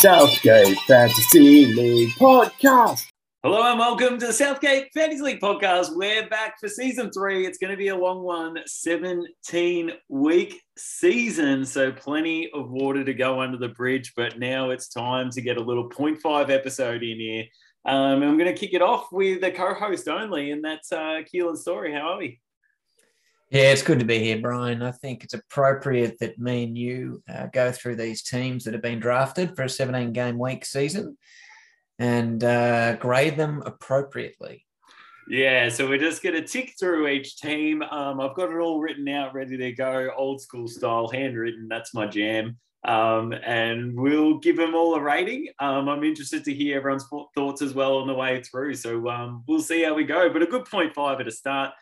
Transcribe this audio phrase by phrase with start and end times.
[0.00, 3.06] Southgate Fantasy League Podcast.
[3.42, 5.96] Hello and welcome to the Southgate Fantasy League podcast.
[5.96, 7.46] We're back for season three.
[7.46, 11.64] It's going to be a long one, 17 week season.
[11.64, 14.12] So, plenty of water to go under the bridge.
[14.14, 17.44] But now it's time to get a little 0.5 episode in here.
[17.86, 21.22] Um, I'm going to kick it off with a co host only, and that's uh,
[21.32, 21.94] Keelan Story.
[21.94, 22.38] How are we?
[23.50, 24.82] Yeah, it's good to be here, Brian.
[24.82, 28.82] I think it's appropriate that me and you uh, go through these teams that have
[28.82, 31.16] been drafted for a 17 game week season
[32.00, 34.64] and uh, grade them appropriately.
[35.28, 37.82] Yeah, so we're just going to tick through each team.
[37.82, 41.68] Um, I've got it all written out, ready to go, old school style, handwritten.
[41.68, 42.58] That's my jam.
[42.84, 45.48] Um, and we'll give them all a rating.
[45.58, 48.74] Um, I'm interested to hear everyone's thoughts as well on the way through.
[48.74, 50.32] So um, we'll see how we go.
[50.32, 51.72] But a good five at a start.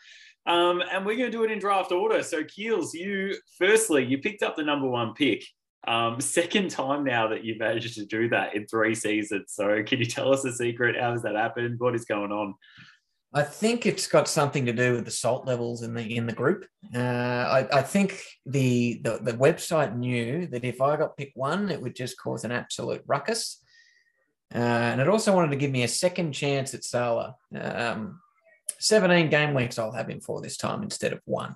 [0.45, 2.21] Um, and we're going to do it in draft order.
[2.21, 5.43] So, Keels, you firstly, you picked up the number one pick.
[5.87, 9.53] Um, second time now that you've managed to do that in three seasons.
[9.53, 10.99] So, can you tell us the secret?
[10.99, 11.79] How has that happened?
[11.79, 12.55] What is going on?
[13.33, 16.33] I think it's got something to do with the salt levels in the in the
[16.33, 16.65] group.
[16.93, 21.69] Uh, I, I, think the, the, the website knew that if I got pick one,
[21.69, 23.61] it would just cause an absolute ruckus.
[24.53, 27.35] Uh, and it also wanted to give me a second chance at Salah.
[27.59, 28.21] Um,
[28.79, 31.55] 17 game weeks I'll have him for this time instead of one.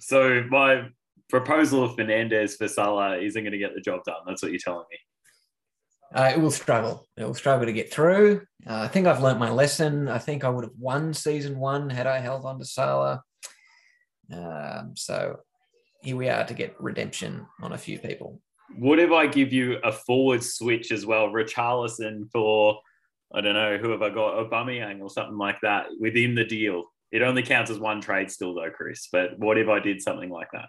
[0.00, 0.88] So my
[1.28, 4.16] proposal of Fernandes for Salah isn't going to get the job done.
[4.26, 4.98] That's what you're telling me.
[6.14, 7.06] Uh, it will struggle.
[7.16, 8.42] It will struggle to get through.
[8.66, 10.08] Uh, I think I've learnt my lesson.
[10.08, 13.22] I think I would have won season one had I held on to Salah.
[14.32, 15.40] Um, so
[16.02, 18.40] here we are to get redemption on a few people.
[18.78, 21.28] What if I give you a forward switch as well?
[21.28, 22.80] Richarlison for
[23.34, 24.34] I don't know, who have I got?
[24.34, 26.84] Aubameyang or something like that within the deal.
[27.12, 29.08] It only counts as one trade still though, Chris.
[29.10, 30.68] But what if I did something like that?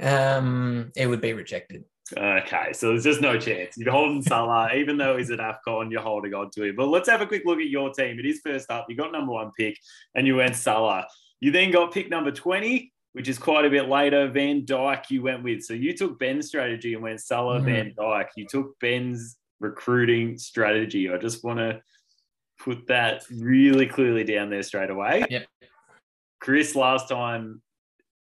[0.00, 1.84] Um, it would be rejected.
[2.16, 3.76] Okay, so there's just no chance.
[3.78, 6.76] You're holding Salah, even though he's at AFCON, you're holding on to him.
[6.76, 8.18] But let's have a quick look at your team.
[8.18, 8.86] It is first up.
[8.88, 9.78] You got number one pick,
[10.14, 11.06] and you went Salah.
[11.40, 14.28] You then got pick number 20, which is quite a bit later.
[14.28, 15.62] Van Dijk, you went with.
[15.62, 17.64] So you took Ben's strategy and went Salah, mm.
[17.64, 18.26] Van Dijk.
[18.36, 21.10] You took Ben's recruiting strategy.
[21.10, 21.80] I just want to
[22.60, 25.24] put that really clearly down there straight away.
[25.28, 25.46] Yep.
[26.40, 27.62] Chris, last time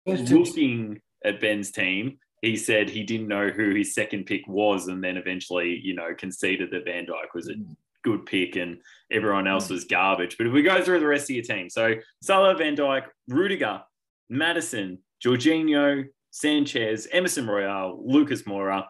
[0.05, 5.03] looking at Ben's team, he said he didn't know who his second pick was, and
[5.03, 7.55] then eventually, you know, conceded that Van Dijk was a
[8.03, 8.77] good pick and
[9.11, 10.37] everyone else was garbage.
[10.37, 13.81] But if we go through the rest of your team, so Salah, Van Dijk, Rudiger,
[14.29, 18.85] Maddison, Jorginho, Sanchez, Emerson Royal, Lucas Moura,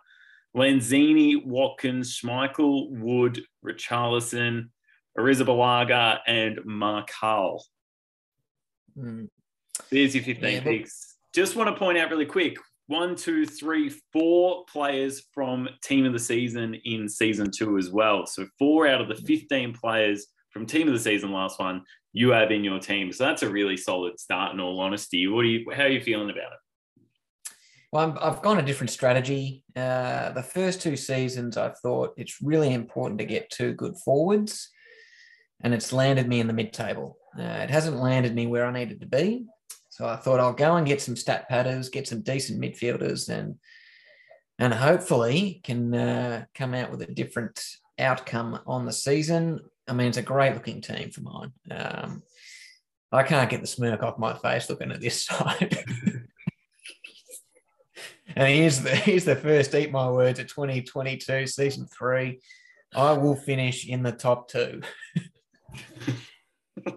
[0.55, 4.69] Lanzini, Watkins, Schmeichel, Wood, Richarlison,
[5.17, 7.61] Arrizabalaga, and Markal.
[8.97, 9.29] Mm.
[9.89, 11.15] There's your 15 yeah, picks.
[11.33, 16.13] Just want to point out really quick one, two, three, four players from team of
[16.13, 18.25] the season in season two as well.
[18.27, 22.29] So four out of the 15 players from team of the season last one you
[22.29, 23.11] have in your team.
[23.11, 25.27] So that's a really solid start in all honesty.
[25.27, 26.59] What do you how are you feeling about it?
[27.93, 29.63] Well, i have gone a different strategy.
[29.75, 34.71] Uh, the first two seasons, I've thought it's really important to get two good forwards,
[35.61, 37.19] and it's landed me in the mid table.
[37.37, 39.45] Uh, it hasn't landed me where I needed to be.
[39.89, 43.59] So I thought I'll go and get some stat padders, get some decent midfielders, and
[44.57, 47.63] and hopefully can uh, come out with a different
[47.99, 49.59] outcome on the season.
[49.87, 51.51] I mean, it's a great looking team for mine.
[51.69, 52.23] Um,
[53.11, 55.77] I can't get the smirk off my face looking at this side.
[58.35, 62.39] And here's the here's the first eat my words at 2022 season three.
[62.95, 64.81] I will finish in the top two.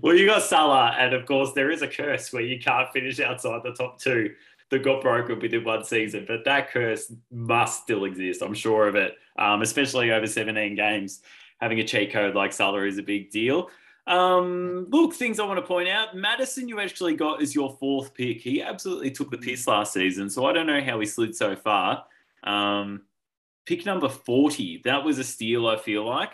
[0.00, 3.18] well, you got Salah, and of course there is a curse where you can't finish
[3.20, 4.34] outside the top two
[4.70, 6.24] that got broken within one season.
[6.26, 8.42] But that curse must still exist.
[8.42, 9.14] I'm sure of it.
[9.36, 11.22] Um, especially over 17 games,
[11.60, 13.68] having a cheat code like Salah is a big deal.
[14.06, 16.14] Um, look, things I want to point out.
[16.14, 18.40] Maddison, you actually got as your fourth pick.
[18.40, 21.56] He absolutely took the piss last season, so I don't know how he slid so
[21.56, 22.04] far.
[22.42, 23.02] Um,
[23.66, 26.32] pick number 40, that was a steal, I feel like.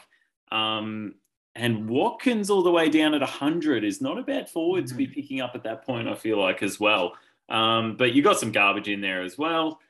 [0.50, 1.14] Um,
[1.54, 5.04] and Watkins all the way down at 100 is not a bad forward to be
[5.04, 5.14] mm-hmm.
[5.14, 7.14] picking up at that point, I feel like, as well.
[7.48, 9.80] Um, but you got some garbage in there as well.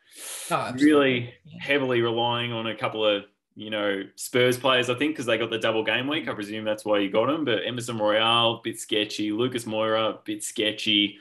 [0.50, 3.24] Oh, really heavily relying on a couple of
[3.60, 6.28] you know, Spurs players, I think, because they got the double game week.
[6.28, 7.44] I presume that's why you got them.
[7.44, 9.32] But Emerson Royal, bit sketchy.
[9.32, 11.18] Lucas Moura, bit sketchy.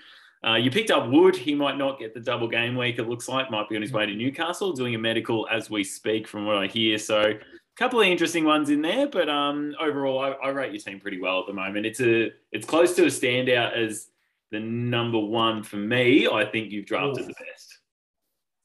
[0.47, 1.35] Uh, you picked up Wood.
[1.35, 2.97] He might not get the double game week.
[2.97, 5.83] It looks like might be on his way to Newcastle, doing a medical as we
[5.83, 6.97] speak, from what I hear.
[6.97, 7.39] So, a
[7.75, 9.09] couple of interesting ones in there.
[9.09, 11.85] But um, overall, I, I rate your team pretty well at the moment.
[11.85, 14.07] It's a it's close to a standout as
[14.49, 16.29] the number one for me.
[16.29, 17.27] I think you've drafted Ooh.
[17.27, 17.79] the best.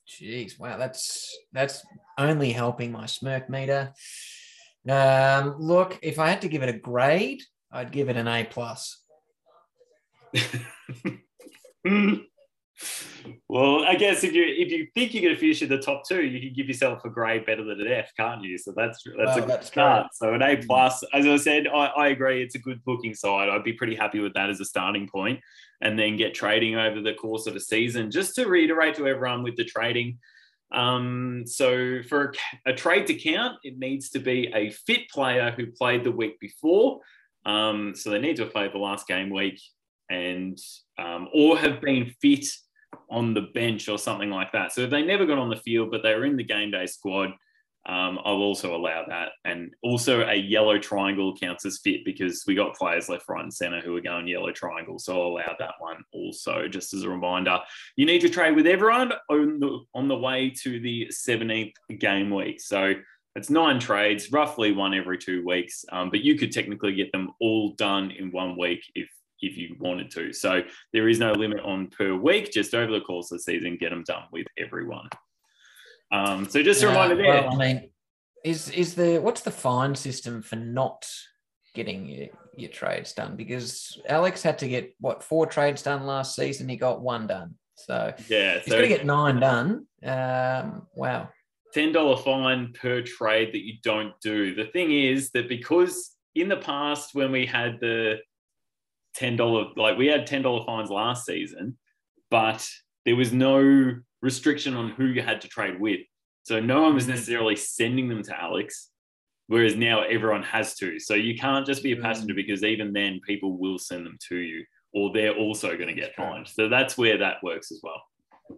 [0.07, 1.85] Jeez, wow, that's that's
[2.19, 3.93] only helping my smirk meter.
[4.89, 8.45] Um, look, if I had to give it a grade, I'd give it an A
[8.45, 9.03] plus.
[13.49, 16.03] well, I guess if you if you think you're going to finish in the top
[16.07, 18.59] two, you can give yourself a grade better than an F, can't you?
[18.59, 20.09] So that's that's Well, a good start.
[20.15, 22.43] So an A plus, as I said, I, I agree.
[22.43, 23.49] It's a good booking side.
[23.49, 25.41] I'd be pretty happy with that as a starting point,
[25.81, 28.11] and then get trading over the course of a season.
[28.11, 30.19] Just to reiterate to everyone with the trading.
[30.73, 32.35] Um, so for
[32.67, 36.13] a, a trade to count, it needs to be a fit player who played the
[36.13, 37.01] week before.
[37.47, 39.61] Um, so they need to have played the last game week
[40.11, 40.59] and
[40.99, 42.47] um, or have been fit
[43.11, 44.73] on the bench or something like that.
[44.73, 46.87] So if they never got on the field, but they were in the game day
[46.87, 47.31] squad,
[47.87, 49.31] um, I'll also allow that.
[49.45, 53.53] And also a yellow triangle counts as fit because we got players left, right, and
[53.53, 54.99] center who are going yellow triangle.
[54.99, 57.59] So I'll allow that one also, just as a reminder.
[57.97, 62.31] You need to trade with everyone on the on the way to the 17th game
[62.31, 62.61] week.
[62.61, 62.95] So
[63.37, 65.85] it's nine trades, roughly one every two weeks.
[65.93, 69.09] Um, but you could technically get them all done in one week if
[69.41, 70.33] if you wanted to.
[70.33, 70.63] So
[70.95, 72.51] there is no limit on per week.
[72.51, 75.09] Just over the course of the season, get them done with everyone.
[76.15, 77.27] Um, so just a reminder there.
[77.27, 77.91] well, I mean,
[78.45, 81.07] is is the what's the fine system for not
[81.75, 83.35] getting your, your trades done?
[83.37, 86.69] Because Alex had to get what four trades done last season.
[86.69, 87.55] He got one done.
[87.75, 89.87] So yeah, he's so got to get nine done.
[90.05, 91.31] Um, wow.
[91.73, 94.55] ten dollar fine per trade that you don't do.
[94.55, 98.19] The thing is that because in the past when we had the
[99.17, 101.77] ten dollar, like we had ten dollar fines last season,
[102.31, 102.65] but
[103.05, 106.01] there was no restriction on who you had to trade with.
[106.43, 108.91] So no one was necessarily sending them to Alex,
[109.47, 110.99] whereas now everyone has to.
[110.99, 112.37] So you can't just be a passenger mm.
[112.37, 116.15] because even then people will send them to you, or they're also going to get
[116.15, 116.49] fined.
[116.49, 118.03] So that's where that works as well.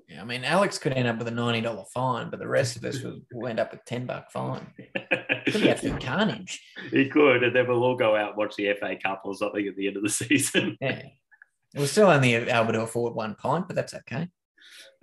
[0.09, 2.75] Yeah, I mean, Alex could end up with a ninety dollar fine, but the rest
[2.75, 4.67] of us will, will end up with ten buck fine.
[5.47, 6.61] Could be absolute carnage.
[6.91, 9.65] He could, and then we'll all go out and watch the FA Cup or something
[9.65, 10.77] at the end of the season.
[10.81, 11.03] Yeah.
[11.73, 14.29] It was still only able to afford one pint, but that's okay.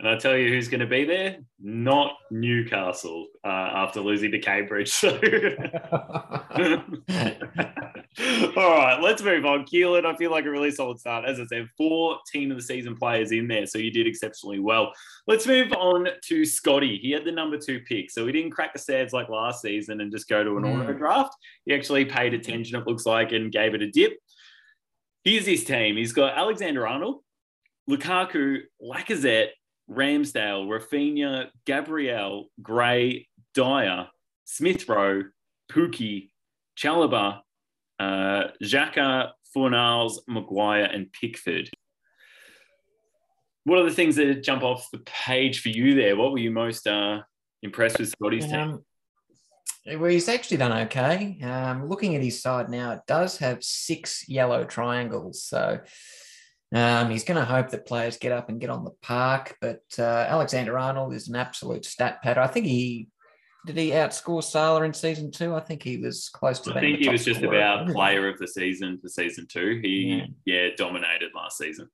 [0.04, 1.38] And I tell you who's going to be there?
[1.62, 4.90] Not Newcastle uh, after losing to Cambridge.
[4.92, 5.12] So.
[8.58, 9.64] All right, let's move on.
[9.66, 11.24] Keelan, I feel like a really solid start.
[11.24, 14.60] As I said, four team of the season players in there, so you did exceptionally
[14.60, 14.92] well.
[15.26, 16.98] Let's move on to Scotty.
[17.02, 20.02] He had the number two pick, so he didn't crack the sads like last season
[20.02, 20.82] and just go to an Mm.
[20.84, 21.34] auto draft.
[21.66, 24.18] He actually paid attention, it looks like, and gave it a dip.
[25.24, 25.96] Here's his team.
[25.96, 27.24] He's got Alexander Arnold,
[27.90, 29.52] Lukaku, Lacazette,
[29.90, 34.08] Ramsdale, Rafinha, Gabriel, Gray, Dier,
[34.46, 35.24] Smith Rowe,
[35.72, 36.30] Pukki,
[36.78, 37.42] Chalobah,
[38.00, 41.70] uh, Xhaka, Fornals, Maguire, and Pickford.
[43.66, 46.16] What are the things that jump off the page for you there?
[46.16, 47.22] What were you most uh,
[47.62, 48.60] impressed with Scotty's team?
[48.60, 48.86] Um,
[49.86, 51.38] well, he's actually done okay.
[51.42, 55.44] Um, looking at his side now, it does have six yellow triangles.
[55.44, 55.80] So
[56.74, 59.56] um, he's going to hope that players get up and get on the park.
[59.62, 62.42] But uh, Alexander Arnold is an absolute stat patter.
[62.42, 63.08] I think he
[63.66, 65.56] did he outscore Salah in season two.
[65.56, 66.76] I think he was close to.
[66.76, 67.56] I think he was just scorer.
[67.56, 69.80] about player of the season for season two.
[69.82, 70.64] He, Yeah.
[70.64, 71.88] yeah, dominated last season.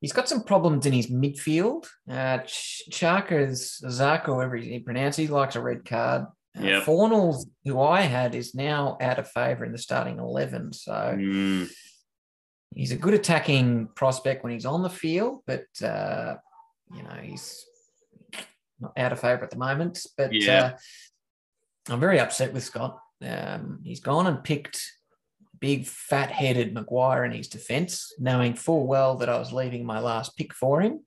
[0.00, 1.86] He's got some problems in his midfield.
[2.10, 6.26] Uh, Ch- Chaka's Zaka, however he pronounces, he likes a red card.
[6.58, 6.82] Uh, Yep.
[6.84, 10.72] Fornals, who I had, is now out of favour in the starting 11.
[10.74, 11.70] So Mm,
[12.74, 16.36] he's a good attacking prospect when he's on the field, but, uh,
[16.94, 17.64] you know, he's
[18.80, 20.04] not out of favour at the moment.
[20.16, 20.64] But Yeah.
[20.64, 22.98] uh, I'm very upset with Scott.
[23.22, 24.80] Um, he's gone and picked
[25.60, 30.00] big fat headed Maguire in his defence, knowing full well that I was leaving my
[30.00, 31.00] last pick for him.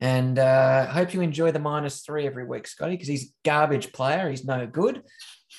[0.00, 3.32] And uh, I hope you enjoy the minus three every week, Scotty, because he's a
[3.44, 4.30] garbage player.
[4.30, 5.02] He's no good.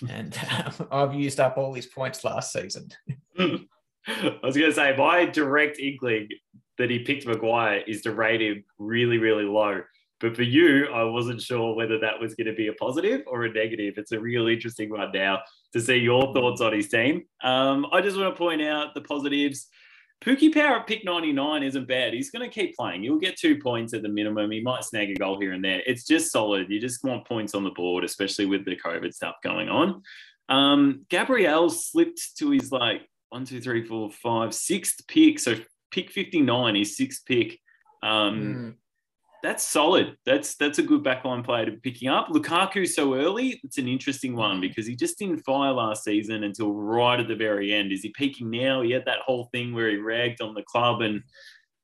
[0.09, 0.37] And
[0.79, 2.89] um, I've used up all his points last season.
[4.07, 6.29] I was going to say, my direct inkling
[6.77, 9.81] that he picked Maguire is to rate him really, really low.
[10.19, 13.45] But for you, I wasn't sure whether that was going to be a positive or
[13.45, 13.95] a negative.
[13.97, 15.39] It's a real interesting one now
[15.73, 17.23] to see your thoughts on his team.
[17.43, 19.67] Um, I just want to point out the positives.
[20.23, 22.13] Pukki Power at pick 99 isn't bad.
[22.13, 23.03] He's going to keep playing.
[23.03, 24.51] You'll get two points at the minimum.
[24.51, 25.81] He might snag a goal here and there.
[25.87, 26.69] It's just solid.
[26.69, 30.03] You just want points on the board, especially with the COVID stuff going on.
[30.47, 35.39] Um, Gabriel slipped to his like one, two, three, four, five, sixth pick.
[35.39, 35.55] So
[35.89, 37.57] pick 59, is sixth pick.
[38.03, 38.73] Um, Mm.
[39.41, 40.17] that's solid.
[40.25, 42.27] That's that's a good backline player to be picking up.
[42.27, 46.73] Lukaku so early, it's an interesting one because he just didn't fire last season until
[46.73, 47.91] right at the very end.
[47.93, 48.81] Is he peaking now?
[48.81, 51.23] He had that whole thing where he ragged on the club and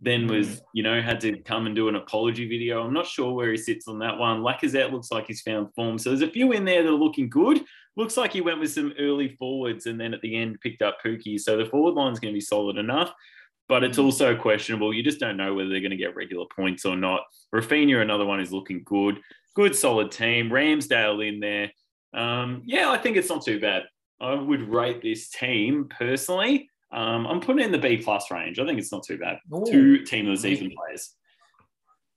[0.01, 2.83] then was, you know, had to come and do an apology video.
[2.83, 4.41] I'm not sure where he sits on that one.
[4.41, 5.97] Lacazette looks like he's found form.
[5.97, 7.63] So there's a few in there that are looking good.
[7.97, 10.99] Looks like he went with some early forwards and then at the end picked up
[11.03, 11.39] Pukki.
[11.39, 13.11] So the forward line's going to be solid enough,
[13.67, 14.93] but it's also questionable.
[14.93, 17.21] You just don't know whether they're going to get regular points or not.
[17.53, 19.19] Rafinha, another one, is looking good.
[19.55, 20.49] Good, solid team.
[20.49, 21.71] Ramsdale in there.
[22.13, 23.83] Um, yeah, I think it's not too bad.
[24.21, 28.59] I would rate this team personally um, I'm putting in the B plus range.
[28.59, 29.39] I think it's not too bad.
[29.53, 29.65] Ooh.
[29.65, 31.13] Two team of the season players.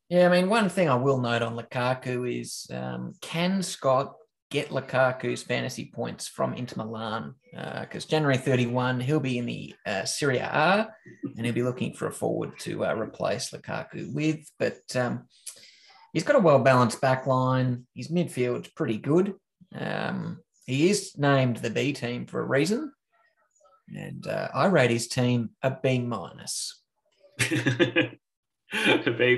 [0.09, 4.15] Yeah, I mean, one thing I will note on Lukaku is um, can Scott
[4.51, 7.35] get Lukaku's fantasy points from Inter Milan?
[7.53, 10.89] Because uh, January 31, he'll be in the uh, Serie A
[11.37, 14.41] and he'll be looking for a forward to uh, replace Lukaku with.
[14.59, 15.27] But um,
[16.13, 17.87] he's got a well balanced back line.
[17.95, 19.35] His midfield's pretty good.
[19.75, 22.93] Um, he is named the B team for a reason.
[23.95, 26.83] And uh, I rate his team a B minus.
[27.39, 28.19] B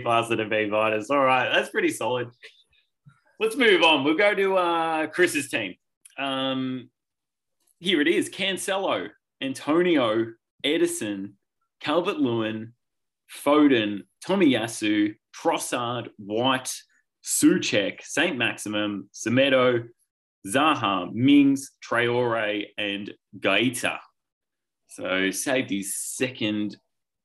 [0.03, 1.11] plus and a B minus.
[1.11, 2.29] All right, that's pretty solid.
[3.43, 4.05] Let's move on.
[4.05, 5.75] We'll go to uh, Chris's team.
[6.17, 6.91] Um,
[7.81, 9.09] here it is: Cancelo,
[9.41, 10.27] Antonio,
[10.65, 11.33] Ederson,
[11.81, 12.73] Calvert Lewin,
[13.45, 16.73] Foden, Tomiyasu, Trossard, White,
[17.25, 19.89] Soucek, Saint Maximin, Semedo,
[20.47, 23.99] Zaha, Mings, Traore, and Guaita.
[24.87, 26.77] So saved his second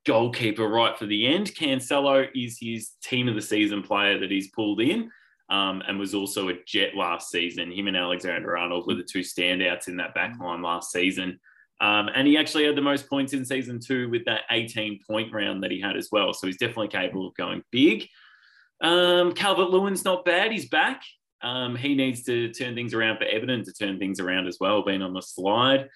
[0.04, 1.54] goalkeeper right for the end.
[1.54, 5.12] Cancelo is his team of the season player that he's pulled in.
[5.50, 7.72] Um, and was also a jet last season.
[7.72, 11.40] Him and Alexander Arnold were the two standouts in that back line last season.
[11.80, 15.32] Um, and he actually had the most points in season two with that 18 point
[15.32, 16.34] round that he had as well.
[16.34, 18.06] So he's definitely capable of going big.
[18.80, 20.52] Um, Calvert Lewin's not bad.
[20.52, 21.02] He's back.
[21.40, 24.84] Um, he needs to turn things around for Everton to turn things around as well,
[24.84, 25.88] being on the slide.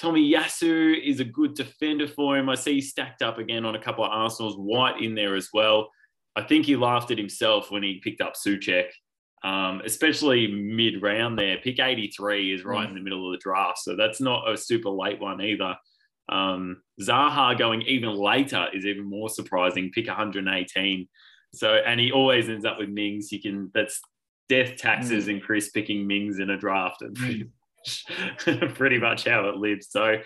[0.00, 2.48] Tomiyasu is a good defender for him.
[2.48, 5.48] I see he stacked up again on a couple of Arsenal's white in there as
[5.52, 5.90] well.
[6.36, 8.86] I think he laughed at himself when he picked up Soucek,
[9.42, 11.58] um, especially mid round there.
[11.62, 12.90] Pick 83 is right mm.
[12.90, 13.78] in the middle of the draft.
[13.78, 15.76] So that's not a super late one either.
[16.30, 19.90] Um, Zaha going even later is even more surprising.
[19.92, 21.08] Pick 118.
[21.52, 23.32] So, and he always ends up with Mings.
[23.32, 24.00] You can, that's
[24.48, 25.30] death taxes mm.
[25.30, 27.02] and Chris picking Mings in a draft.
[27.02, 27.50] And mm.
[28.74, 29.88] pretty much how it lives.
[29.90, 30.16] So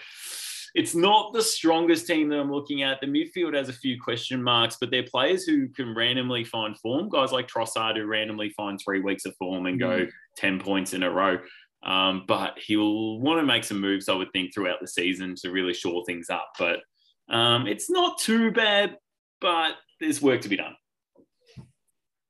[0.75, 3.01] it's not the strongest team that I'm looking at.
[3.01, 7.09] The midfield has a few question marks, but they're players who can randomly find form.
[7.09, 10.11] Guys like Trossard who randomly find three weeks of form and go mm.
[10.37, 11.39] 10 points in a row.
[11.85, 15.51] Um, but he'll want to make some moves, I would think, throughout the season to
[15.51, 16.51] really shore things up.
[16.59, 16.81] But
[17.29, 18.97] um, it's not too bad,
[19.41, 20.75] but there's work to be done.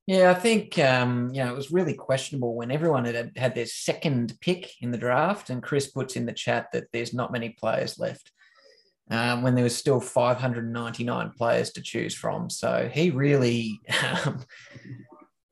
[0.06, 3.66] Yeah, I think um, you know it was really questionable when everyone had had their
[3.66, 7.50] second pick in the draft, and Chris puts in the chat that there's not many
[7.50, 8.30] players left.
[9.10, 14.40] Um, when there was still 599 players to choose from, so he really, um,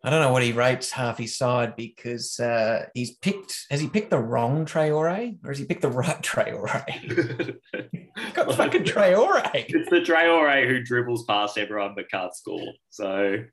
[0.02, 3.66] I don't know what he rates half his side because uh, he's picked.
[3.71, 7.56] Has he picked the wrong Traore, or has he picked the right Traore?
[8.35, 9.50] got fucking Traore.
[9.54, 12.73] It's the Traore who dribbles past everyone but can't score.
[12.90, 13.44] So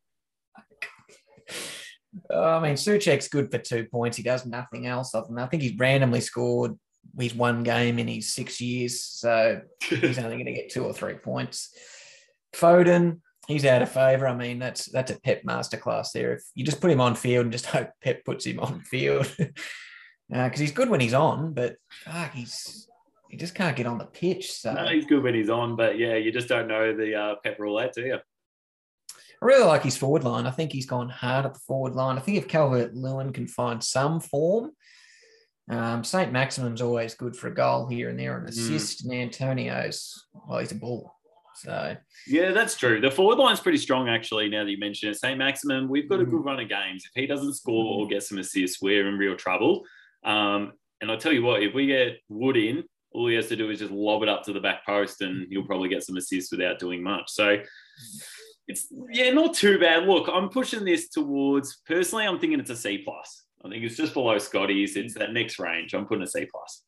[2.34, 4.18] I mean, Soucek's good for two points.
[4.18, 6.77] He does nothing else other than I think he's randomly scored
[7.18, 9.03] his one game in his six years.
[9.03, 11.74] So he's only going to get two or three points.
[12.56, 14.27] Foden, he's out of favour.
[14.27, 16.34] I mean, that's that's a Pep masterclass there.
[16.34, 19.32] If you just put him on field and just hope Pep puts him on field,
[19.38, 19.53] because
[20.34, 21.75] uh, he's good when he's on, but
[22.06, 22.88] fuck, he's
[23.29, 24.51] he just can't get on the pitch.
[24.51, 27.36] So no, he's good when he's on, but yeah, you just don't know the uh,
[27.44, 28.18] Pep roulette, do you?
[29.41, 30.46] I really like his forward line.
[30.46, 32.17] I think he's gone hard at the forward line.
[32.17, 34.72] I think if Calvert Lewin can find some form,
[35.69, 36.31] um, St.
[36.31, 38.50] Maximin's always good for a goal here and there, an mm.
[38.50, 39.08] assist.
[39.08, 39.12] Mm.
[39.12, 41.15] And Antonio's, well, he's a bull.
[41.55, 43.01] So yeah, that's true.
[43.01, 44.48] The forward line's pretty strong actually.
[44.50, 45.38] Now that you mention it, St.
[45.38, 46.46] Maximin, we've got a good mm.
[46.46, 47.03] run of games.
[47.05, 49.84] If he doesn't score or get some assists, we're in real trouble.
[50.24, 53.55] Um, and I'll tell you what, if we get Wood in, all he has to
[53.55, 56.17] do is just lob it up to the back post, and he'll probably get some
[56.17, 57.29] assists without doing much.
[57.29, 57.58] So
[58.69, 60.07] it's yeah, not too bad.
[60.07, 62.25] Look, I'm pushing this towards personally.
[62.25, 63.43] I'm thinking it's a C plus.
[63.65, 64.95] I think it's just below Scotty's.
[64.95, 65.93] It's that next range.
[65.93, 66.83] I'm putting a C plus.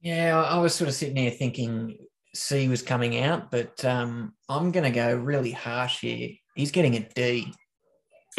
[0.00, 1.98] Yeah, I was sort of sitting there thinking
[2.34, 6.30] C was coming out, but um, I'm going to go really harsh here.
[6.54, 7.52] He's getting a D.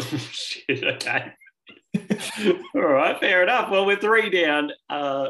[0.00, 0.84] Shit.
[0.84, 1.32] Okay.
[2.74, 3.70] All right, fair enough.
[3.70, 4.72] Well, we're three down.
[4.88, 5.28] Uh,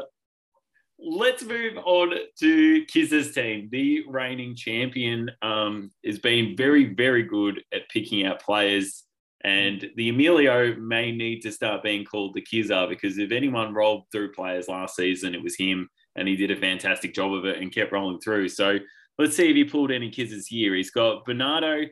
[1.01, 3.69] let's move on to Kiz's team.
[3.71, 9.03] The reigning champion um, has been very, very good at picking out players.
[9.43, 14.03] And the Emilio may need to start being called the Kizar because if anyone rolled
[14.11, 15.89] through players last season, it was him.
[16.15, 18.49] And he did a fantastic job of it and kept rolling through.
[18.49, 18.77] So
[19.17, 20.75] let's see if he pulled any kisses here.
[20.75, 21.83] He's got Bernardo,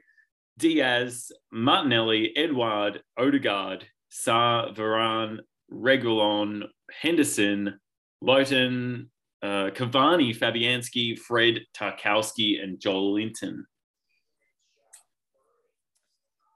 [0.57, 5.39] Diaz, Martinelli, Edouard, Odegaard, Sá, Varane,
[5.71, 6.63] Regulon,
[7.01, 7.79] Henderson,
[8.21, 9.09] Lowton,
[9.41, 13.63] uh, Cavani, Fabianski, Fred, Tarkowski, and Joelinton.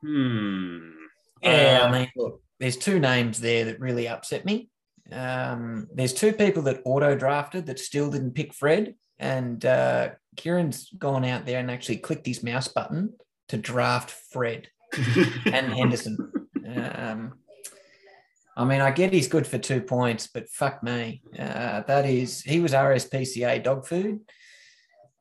[0.01, 0.91] Hmm.
[1.43, 4.69] Yeah, Uh, I mean, look, there's two names there that really upset me.
[5.11, 10.89] Um, there's two people that auto drafted that still didn't pick Fred, and uh, Kieran's
[10.97, 13.13] gone out there and actually clicked his mouse button
[13.49, 14.67] to draft Fred
[15.45, 16.17] and Henderson.
[16.75, 17.33] Um,
[18.61, 22.41] I mean, I get he's good for two points, but fuck me, uh, that is
[22.41, 24.19] he was RSPCA dog food.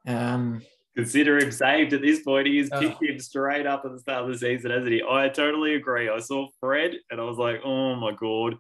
[0.07, 0.63] Um,
[0.97, 2.47] Consider him saved at this point.
[2.49, 2.81] He's Oh.
[2.81, 5.03] picked him straight up at the start of the season, hasn't he?
[5.09, 6.09] I totally agree.
[6.09, 8.57] I saw Fred and I was like, oh my God.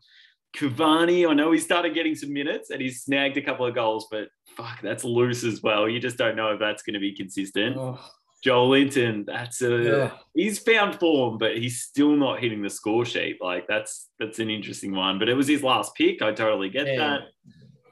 [0.56, 4.06] Cavani, I know he started getting some minutes and he's snagged a couple of goals,
[4.10, 5.88] but fuck, that's loose as well.
[5.88, 7.76] You just don't know if that's going to be consistent.
[7.76, 8.00] oh,
[8.44, 10.10] Joelinton, that's a yeah.
[10.34, 13.38] he's found form, but he's still not hitting the score sheet.
[13.40, 15.18] Like that's that's an interesting one.
[15.18, 16.22] But it was his last pick.
[16.22, 17.18] I totally get Yeah.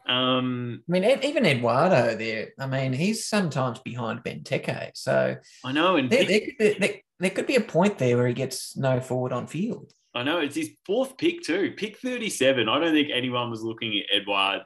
[0.07, 0.13] that.
[0.13, 2.49] Um, I mean, even Eduardo there.
[2.59, 6.95] I mean, he's sometimes behind Benteke, so I know, and there, there, could be- there,
[7.21, 9.93] there could be a point there where he gets no forward on field.
[10.15, 11.75] I know it's his fourth pick too.
[11.77, 12.69] Pick 37.
[12.71, 14.63] I don't think anyone was looking at Edward,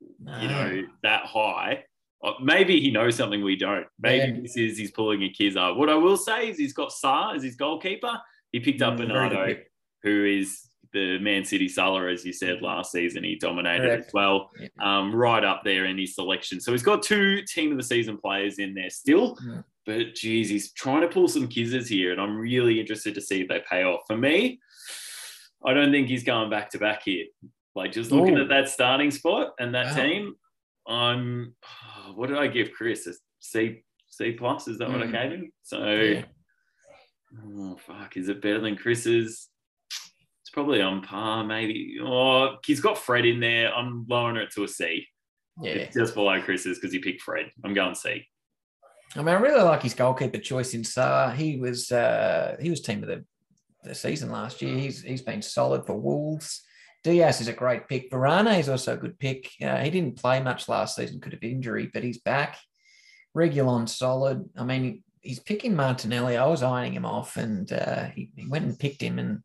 [0.00, 1.84] you know, that high.
[2.24, 3.86] Uh, Maybe he knows something we don't.
[4.00, 4.40] Maybe Yeah.
[4.42, 5.76] this is he's pulling a Kizar.
[5.76, 8.20] What I will say is he's got Sá as his goalkeeper.
[8.52, 9.56] He picked up Mm, Bernardo,
[10.02, 13.22] who is the Man City Salah, as you said last season.
[13.22, 14.06] He dominated Correct.
[14.08, 14.68] as well, Yeah.
[14.80, 16.58] um, right up there in his selection.
[16.60, 19.36] So he's got two team of the season players in there still.
[19.46, 19.62] Yeah.
[19.84, 23.42] But geez, he's trying to pull some kizzers here, and I'm really interested to see
[23.42, 24.00] if they pay off.
[24.06, 24.58] For me,
[25.64, 27.26] I don't think he's going back to back here.
[27.74, 28.42] Like just looking Ooh.
[28.42, 30.02] at that starting spot and that Wow.
[30.02, 30.34] team,
[30.88, 31.54] I'm.
[32.14, 33.06] What did I give Chris?
[33.08, 34.68] A C C plus?
[34.68, 35.12] Is that what I Mm.
[35.12, 35.52] gave him?
[35.62, 36.24] So, Yeah.
[37.44, 39.48] oh fuck, is it better than Chris's?
[40.40, 41.98] It's probably on par, maybe.
[42.00, 43.74] Oh, he's got Fred in there.
[43.74, 45.06] I'm lowering it to a C.
[45.60, 45.72] Yeah.
[45.72, 47.50] It's just below Chris's because he picked Fred.
[47.64, 48.24] I'm going C.
[49.14, 51.30] I mean, I really like his goalkeeper choice in Sá.
[51.30, 53.24] He was uh, he was team of the,
[53.84, 54.78] the season last year.
[54.78, 56.62] He's he's been solid for Wolves.
[57.06, 58.10] Diaz is a great pick.
[58.10, 59.48] Varane is also a good pick.
[59.62, 62.58] Uh, he didn't play much last season, could have injury, but he's back.
[63.36, 64.44] Regulon solid.
[64.56, 66.36] I mean, he's picking Martinelli.
[66.36, 69.42] I was eyeing him off, and uh, he, he went and picked him, and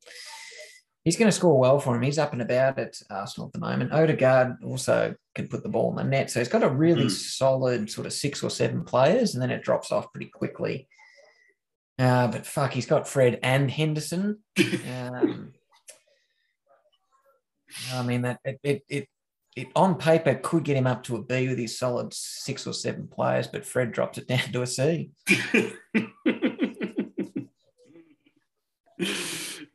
[1.04, 2.02] he's going to score well for him.
[2.02, 3.94] He's up and about at Arsenal at the moment.
[3.94, 7.12] Odegaard also can put the ball in the net, so he's got a really Mhm.
[7.12, 10.88] solid sort of six or seven players, and then it drops off pretty quickly.
[12.00, 14.40] Uh, but fuck, he's got Fred and Henderson.
[14.90, 15.54] Um,
[17.94, 19.08] I mean that it, it it
[19.56, 22.74] it on paper could get him up to a B with his solid six or
[22.74, 25.12] seven players, but Fred drops it down to a C.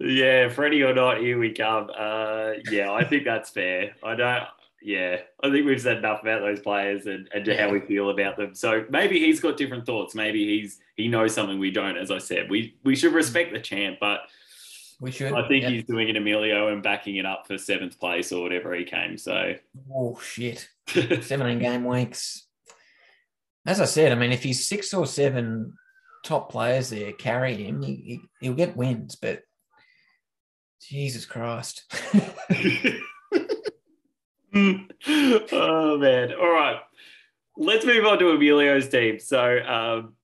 [0.01, 1.91] yeah, Freddie or not, here we come.
[1.97, 3.95] Uh, yeah, I think that's fair.
[4.03, 4.45] I don't.
[4.83, 8.37] Yeah, I think we've said enough about those players and, and how we feel about
[8.37, 8.55] them.
[8.55, 10.15] So maybe he's got different thoughts.
[10.15, 11.97] Maybe he's he knows something we don't.
[11.97, 14.21] As I said, we we should respect the champ, but
[15.01, 15.33] We should.
[15.33, 15.71] I think yeah.
[15.71, 19.19] he's doing an Emilio and backing it up for seventh place or whatever he came.
[19.19, 19.55] So
[19.93, 20.69] Oh shit!
[20.89, 22.47] Seventeen game weeks.
[23.67, 25.75] As I said, I mean, if he's six or seven
[26.25, 29.17] top players there carry him, he, he, he'll get wins.
[29.17, 29.43] But
[30.81, 31.85] Jesus Christ!
[35.53, 36.33] oh man!
[36.33, 36.81] All right,
[37.59, 39.19] let's move on to Emilio's team.
[39.19, 40.15] So um,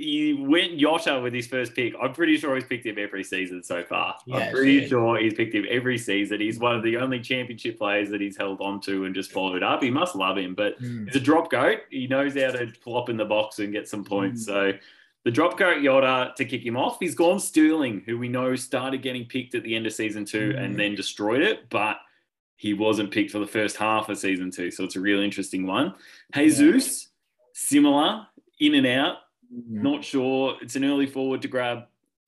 [0.00, 1.94] he went Jota with his first pick.
[2.00, 4.16] I'm pretty sure he's picked him every season so far.
[4.32, 4.86] I'm pretty yeah.
[4.88, 6.40] sure he's picked him every season.
[6.40, 9.62] He's one of the only championship players that he's held on to and just followed
[9.62, 9.82] up.
[9.82, 11.06] He must love him, but Hmm.
[11.06, 11.80] he's a drop goat.
[11.90, 14.42] He knows how to flop in the box and get some points.
[14.42, 14.46] Mm.
[14.46, 14.78] So
[15.24, 16.98] the drop goat Jota to kick him off.
[16.98, 20.54] He's gone Sterling, who we know started getting picked at the end of season two
[20.54, 20.64] Mm.
[20.64, 21.98] and then destroyed it, but
[22.56, 24.70] he wasn't picked for the first half of season two.
[24.70, 25.94] So it's a real interesting one.
[26.34, 27.08] Jesus,
[27.54, 28.26] similar,
[28.58, 29.16] in and out.
[29.52, 29.82] Hmm.
[29.82, 30.56] Not sure.
[30.60, 31.84] It's an early forward to grab.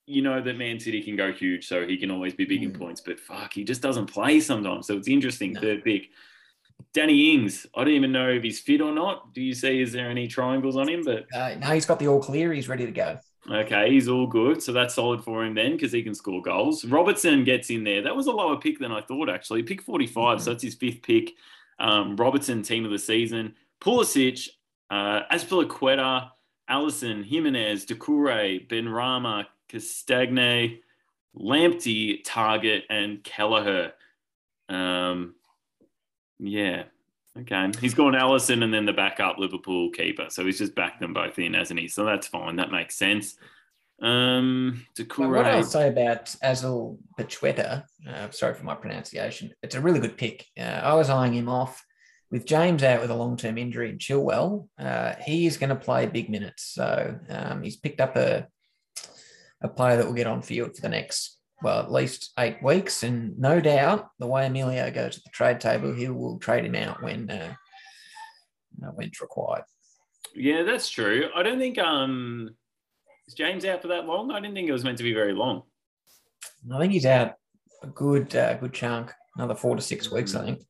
[0.06, 2.72] You know that Man City can go huge, so he can always be big in
[2.72, 2.78] Mm.
[2.78, 3.00] points.
[3.00, 4.86] But fuck, he just doesn't play sometimes.
[4.88, 5.52] So it's interesting.
[5.52, 5.60] No.
[5.60, 6.10] Third pick.
[6.92, 7.66] Danny Ings.
[7.76, 9.32] I don't even know if he's fit or not.
[9.32, 9.80] Do you see?
[9.80, 11.02] Is there any triangles on him?
[11.04, 12.52] But Uh, no, he's got the all clear.
[12.52, 13.18] He's ready to go.
[13.48, 14.60] okay, he's all good.
[14.62, 16.84] So that's solid for him then because he can score goals.
[16.84, 18.02] Robertson gets in there.
[18.02, 19.62] That was a lower pick than I thought actually.
[19.62, 20.42] Pick 45.
[20.42, 21.30] So that's his fifth pick.
[21.78, 23.54] Um, Robertson, team of the season.
[23.80, 24.48] Pulisic,
[24.90, 26.30] uh, Azpilicueta,
[26.70, 30.78] Alisson, Jimenez, Doucouré, Benrahma, Castagne,
[31.36, 33.92] Lamptey, Targett, and Kelleher.
[34.68, 35.34] Um,
[36.38, 36.84] yeah.
[37.38, 37.70] Okay.
[37.80, 40.26] He's gone Alisson and then the backup Liverpool keeper.
[40.28, 41.88] So he's just backed them both in, hasn't he?
[41.88, 42.56] So that's fine.
[42.56, 43.36] That makes sense.
[44.02, 44.84] Um,
[45.16, 50.00] well, what I'll say about Azul Pachueta, uh, sorry for my pronunciation, it's a really
[50.00, 50.46] good pick.
[50.58, 51.84] Uh, I was eyeing him off
[52.32, 54.66] with James out with a long term injury in Chilwell.
[54.78, 56.64] Uh, he is going to play big minutes.
[56.64, 58.48] So um, he's picked up a,
[59.62, 63.02] a player that will get on field for the next, well, at least eight weeks.
[63.02, 66.74] And no doubt, the way Emilio goes to the trade table, he will trade him
[66.74, 67.54] out when, uh,
[68.94, 69.64] when it's required.
[70.34, 71.28] Yeah, that's true.
[71.36, 72.48] I don't think um,
[73.28, 74.32] is James out for that long?
[74.32, 75.64] I didn't think it was meant to be very long.
[76.74, 77.34] I think he's out
[77.82, 80.34] a good uh, good chunk, another four to six weeks.
[80.34, 80.62] I think.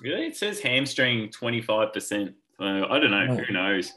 [0.00, 2.34] Really, it says hamstring twenty five percent.
[2.58, 3.36] So I don't know.
[3.36, 3.92] Who knows?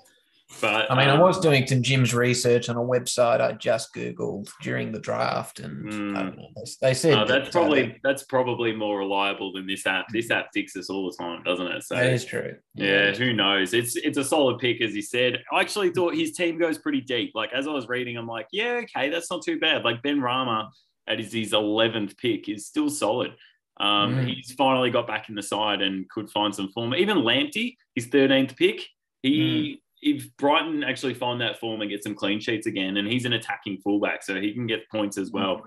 [0.61, 3.93] But I mean, um, I was doing some Jim's research on a website I just
[3.93, 6.47] googled during the draft, and mm, know,
[6.81, 10.07] they, said uh, that's that, probably uh, that's probably more reliable than this app.
[10.11, 11.83] This app fixes all the time, doesn't it?
[11.83, 12.55] So that is true.
[12.73, 13.75] Yeah, yeah, who knows?
[13.75, 15.37] It's it's a solid pick, as he said.
[15.53, 17.33] I actually thought his team goes pretty deep.
[17.35, 19.85] Like as I was reading, I'm like, yeah, okay, that's not too bad.
[19.85, 20.71] Like Benrahma
[21.07, 23.35] at his his eleventh pick is still solid.
[23.79, 24.35] Um, mm.
[24.35, 26.93] He's finally got back in the side and could find some form.
[26.93, 28.85] Even Lamptey, his 13th pick,
[29.21, 33.07] he mm if Brighton actually find that form and get some clean sheets again, and
[33.07, 35.63] he's an attacking fullback, so he can get points as well.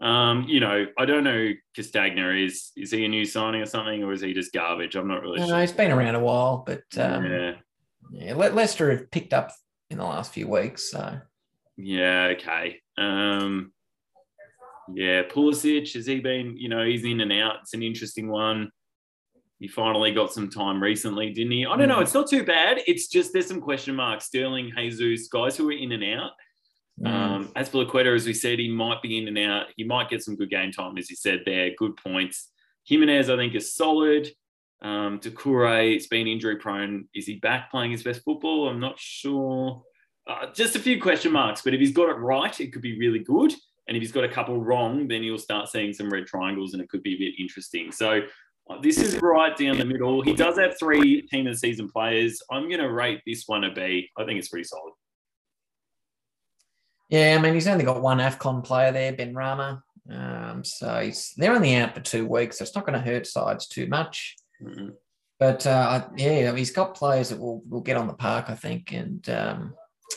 [0.00, 4.02] Um, you know, I don't know Castagne is is he a new signing or something,
[4.02, 4.96] or is he just garbage?
[4.96, 5.54] I'm not really no, sure.
[5.54, 7.52] No, he's been around a while, but um, yeah,
[8.10, 8.34] yeah.
[8.34, 9.52] Le- Leicester have picked up
[9.90, 11.18] in the last few weeks, so
[11.76, 12.80] yeah, okay.
[12.96, 13.72] Um,
[14.94, 16.56] yeah, Pulisic has he been?
[16.56, 17.56] You know, he's in and out.
[17.62, 18.70] It's an interesting one.
[19.58, 21.66] He finally got some time recently, didn't he?
[21.66, 21.98] I don't know.
[21.98, 22.02] Mm.
[22.02, 22.78] It's not too bad.
[22.86, 24.26] It's just there's some question marks.
[24.26, 26.30] Sterling, Jesus, guys who are in and out.
[27.00, 27.08] Mm.
[27.08, 29.66] Um, as for Laqueta, as we said, he might be in and out.
[29.76, 31.70] He might get some good game time, as you said there.
[31.76, 32.48] Good points.
[32.86, 34.28] Jimenez, I think, is solid.
[34.82, 37.06] Um, Doucouré, it's been injury prone.
[37.14, 38.68] Is he back playing his best football?
[38.68, 39.82] I'm not sure.
[40.26, 42.98] Uh, just a few question marks, but if he's got it right, it could be
[42.98, 43.52] really good.
[43.90, 46.82] And if he's got a couple wrong, then you'll start seeing some red triangles and
[46.82, 47.90] it could be a bit interesting.
[47.90, 48.20] So
[48.82, 50.22] this is right down the middle.
[50.22, 52.40] He does have three team of the season players.
[52.52, 54.08] I'm going to rate this one a B.
[54.16, 54.92] I think it's pretty solid.
[57.08, 59.82] Yeah, I mean, he's only got one AFCON player there, Benrahma.
[60.08, 62.58] Um, so he's, they're only out for two weeks.
[62.58, 64.36] So it's not going to hurt sides too much.
[64.62, 64.90] Mm-hmm.
[65.40, 68.92] But uh, yeah, he's got players that will, will get on the park, I think.
[68.92, 69.74] And um,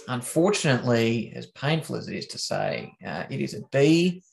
[0.08, 4.24] unfortunately, as painful as it is to say, uh, it is a B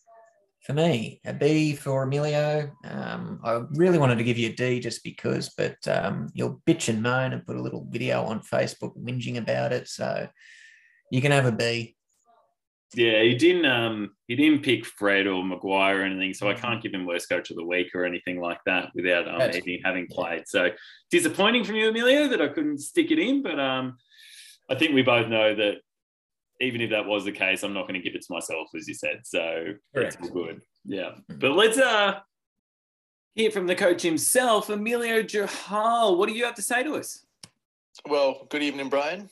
[0.62, 2.70] for me, a B for Emilio.
[2.84, 6.88] Um, I really wanted to give you a D just because, but um, you'll bitch
[6.88, 9.88] and moan and put a little video on Facebook whinging about it.
[9.88, 10.28] So
[11.10, 11.96] you can have a B.
[12.94, 13.66] Yeah, he didn't.
[13.66, 16.58] Um, he didn't pick Fred or Maguire or anything, so I mm.
[16.58, 19.40] can't give him worst coach of the week or anything like that without um,
[19.84, 20.42] having played.
[20.48, 20.70] So
[21.10, 23.42] disappointing from you, Emilio, that I couldn't stick it in.
[23.42, 23.96] But um,
[24.70, 25.78] I think we both know that
[26.60, 28.86] even if that was the case, I'm not going to give it to myself, as
[28.86, 29.20] you said.
[29.24, 30.16] So Correct.
[30.20, 30.60] it's all good.
[30.84, 31.10] Yeah.
[31.10, 31.38] Mm-hmm.
[31.38, 32.20] But let's uh
[33.34, 36.18] hear from the coach himself, Emilio Jahal.
[36.18, 37.24] What do you have to say to us?
[38.08, 39.28] Well, good evening, Brian.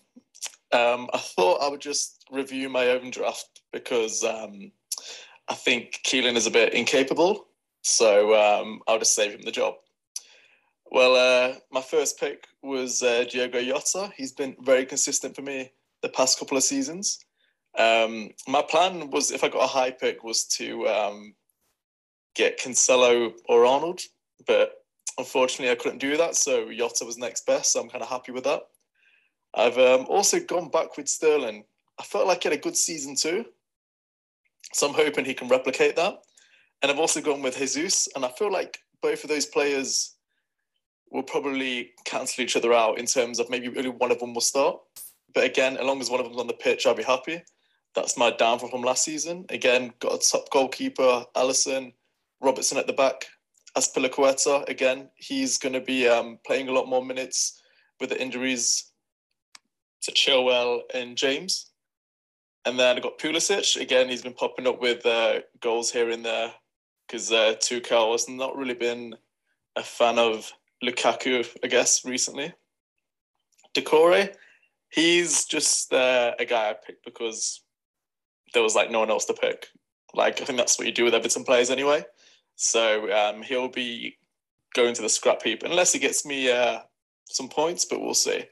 [0.73, 4.71] Um, I thought I would just review my own draft because um,
[5.49, 7.47] I think Keelan is a bit incapable.
[7.83, 9.75] So um, I'll just save him the job.
[10.91, 13.61] Well, uh, my first pick was uh, Diogo.
[14.17, 15.71] He's been very consistent for me
[16.03, 17.19] the past couple of seasons.
[17.79, 21.35] Um, my plan was, if I got a high pick, was to um,
[22.35, 24.01] get Cancelo or Arnold,
[24.47, 24.85] but
[25.19, 26.37] unfortunately I couldn't do that.
[26.37, 27.73] So Jota was next best.
[27.73, 28.63] So I'm kind of happy with that.
[29.55, 31.65] I've um, also gone back with Sterling.
[31.99, 33.45] I felt like he had a good season too,
[34.73, 36.19] so I'm hoping he can replicate that.
[36.81, 40.15] And I've also gone with Jesus, and I feel like both of those players
[41.11, 44.41] will probably cancel each other out in terms of maybe only one of them will
[44.41, 44.79] start.
[45.35, 47.43] But again, as long as one of them's on the pitch, I'll be happy.
[47.95, 49.47] That's my downfall from last season.
[49.49, 51.93] Again, got a top goalkeeper, Alisson,
[52.41, 53.27] Robertson at the back.
[53.77, 57.61] Azpilicueta, again, he's going to be um, playing a lot more minutes
[58.01, 58.93] with the injuries
[60.03, 61.71] to Chilwell and James.
[62.65, 63.81] And then I got Pulisic.
[63.81, 66.53] Again, he's been popping up with uh, goals here and there
[67.07, 69.15] because uh, Tuchel has not really been
[69.77, 72.53] a fan of Lukaku, I guess, recently.
[73.75, 74.35] Doucouré,
[74.91, 77.63] he's just uh, a guy I picked because
[78.55, 79.69] there was like no one else to pick.
[80.15, 82.05] Like I think that's what you do with Everton players anyway.
[82.57, 84.19] So um, he'll be
[84.75, 86.81] going to the scrap heap unless he gets me uh,
[87.27, 88.45] some points, but we'll see.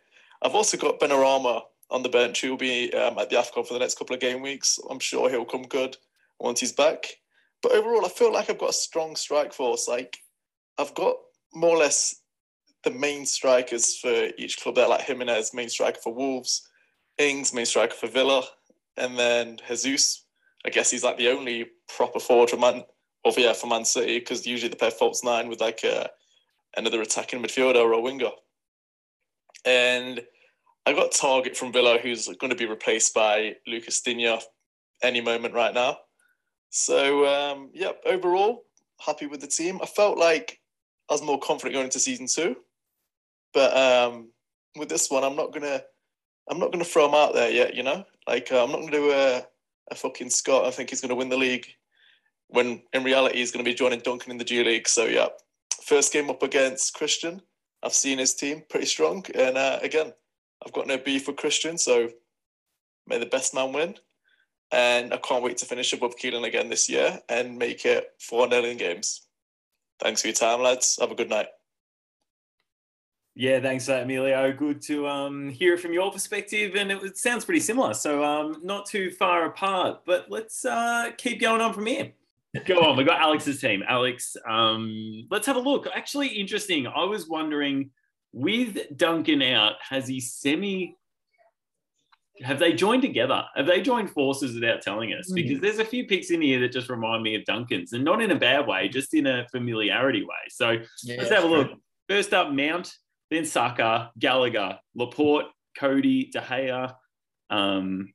[0.42, 2.40] I've also got Benrahma on the bench.
[2.40, 4.78] He'll be um, at the AFCON for the next couple of game weeks.
[4.90, 5.96] I'm sure he'll come good
[6.38, 7.06] once he's back.
[7.62, 9.88] But overall, I feel like I've got a strong strike force.
[9.88, 10.18] Like
[10.78, 11.16] I've got
[11.56, 12.22] more or less
[12.84, 16.68] the main strikers for each club there, like Jimenez, main striker for Wolves,
[17.18, 18.44] Ings, main striker for Villa,
[18.96, 20.24] and then Jesus.
[20.64, 22.84] I guess he's like the only proper forward for Man,
[23.24, 26.10] or yeah, for Man City because usually they play false nine with like a,
[26.76, 28.30] another attacking midfielder or a winger.
[29.64, 30.22] And
[30.84, 34.38] I got Targett from Villa, who's going to be replaced by Lucas Digne
[35.02, 35.98] any moment right now.
[36.70, 38.64] So um, yeah, overall
[39.04, 39.80] happy with the team.
[39.82, 40.60] I felt like
[41.08, 42.56] I was more confident going into season two,
[43.52, 44.28] but um,
[44.76, 45.82] with this one, I'm not gonna
[46.50, 47.74] I'm not gonna throw him out there yet.
[47.74, 49.42] You know, like uh, I'm not gonna do a,
[49.90, 50.66] a fucking Scott.
[50.66, 51.66] I think he's gonna win the league.
[52.48, 54.88] When in reality, he's gonna be joining Duncan in the G League.
[54.88, 55.28] So yeah,
[55.82, 57.42] first game up against Christian.
[57.82, 60.12] I've seen his team pretty strong, and uh, again,
[60.64, 61.78] I've got no beef with Christian.
[61.78, 62.10] So
[63.06, 63.94] may the best man win.
[64.72, 68.50] And I can't wait to finish above Keelan again this year and make it 4
[68.50, 69.25] 0 in games.
[70.00, 70.98] Thanks for your time, lads.
[71.00, 71.46] Have a good night.
[73.38, 74.50] Yeah, thanks Emilio.
[74.52, 77.92] Good to um, hear from your perspective, and it, it sounds pretty similar.
[77.92, 82.12] So, um, not too far apart, but let's uh, keep going on from here.
[82.64, 82.96] Go on.
[82.96, 83.82] We got Alex's team.
[83.86, 85.86] Alex, um, let's have a look.
[85.94, 86.86] Actually, interesting.
[86.86, 87.90] I was wondering,
[88.32, 90.96] with Duncan out, has he semi
[92.42, 93.44] have they joined together?
[93.54, 95.30] Have they joined forces without telling us?
[95.32, 98.22] Because there's a few picks in here that just remind me of Duncan's, and not
[98.22, 100.48] in a bad way, just in a familiarity way.
[100.50, 101.56] So Yeah, let's have a true.
[101.58, 101.70] look.
[102.08, 102.92] First up, Mount,
[103.30, 105.46] then Saka, Gallagher, Laporte,
[105.76, 106.94] Coady, De Gea,
[107.50, 108.12] um,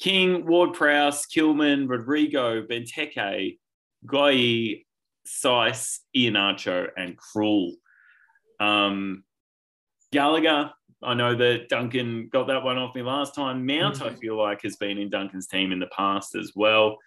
[0.00, 3.58] King, Ward Prowse, Kilman, Rodrigo, Benteke,
[4.06, 4.84] Guy,
[5.24, 7.72] Sice, Iheanacho, and Krul.
[8.58, 9.24] Um,
[10.12, 10.72] Gallagher,
[11.04, 13.66] I know that Duncan got that one off me last time.
[13.66, 14.18] Mount, I Mhm.
[14.18, 16.98] feel like, has been in Duncan's team in the past as well.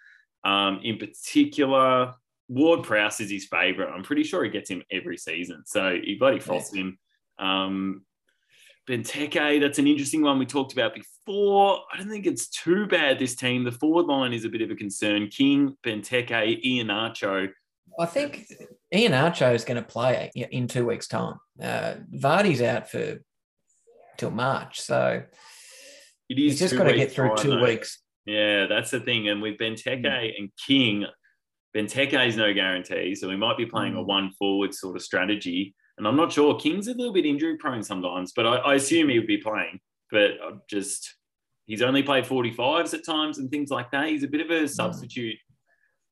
[0.44, 2.14] Um, in particular,
[2.48, 3.92] Ward Prowse is his favourite.
[3.92, 5.64] I'm pretty sure he gets him every season.
[5.66, 6.98] So he bloody frosts him.
[7.38, 8.04] Um,
[8.88, 11.80] Benteke, that's an interesting one we talked about before.
[11.92, 13.64] I don't think it's too bad, this team.
[13.64, 15.28] The forward line is a bit of a concern.
[15.28, 17.50] King, Benteke, Iheanacho.
[17.98, 18.46] I think
[18.94, 21.40] Iheanacho is going to play in two weeks' time.
[21.60, 23.20] Uh, Vardy's out for
[24.16, 25.22] till March, so
[26.28, 27.62] It is just got to get through time, two though.
[27.64, 28.02] weeks.
[28.24, 29.28] Yeah, that's the thing.
[29.28, 31.06] And with Benteke and King,
[31.76, 33.14] Benteke is no guarantee.
[33.14, 34.06] So we might be playing a Mm.
[34.06, 35.74] one forward sort of strategy.
[35.98, 36.58] And I'm not sure.
[36.58, 39.78] King's a little bit injury prone sometimes, but I, I assume he would be playing.
[40.10, 41.14] But I'm just,
[41.66, 44.08] he's only played 45s at times and things like that.
[44.08, 45.36] He's a bit of a substitute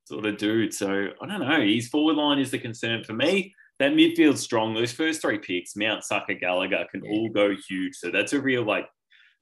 [0.05, 0.73] sort of dude.
[0.73, 1.61] So I don't know.
[1.61, 3.55] His forward line is the concern for me.
[3.85, 4.73] That midfield's strong.
[4.75, 7.11] Those first three picks, Mount, Saka, Gallagher, can Yeah.
[7.13, 7.95] all go huge.
[7.97, 8.89] So that's a real, like,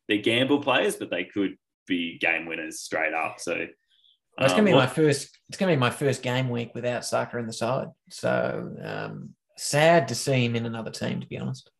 [0.09, 3.38] they're gamble players, but they could be game winners straight up.
[3.38, 3.66] So Well,
[4.40, 5.38] it's going um, be my what- first.
[5.48, 7.88] It's to be my first game week without Saka in the side.
[8.11, 11.20] So um, sad to see him in another team.
[11.20, 11.70] To be honest,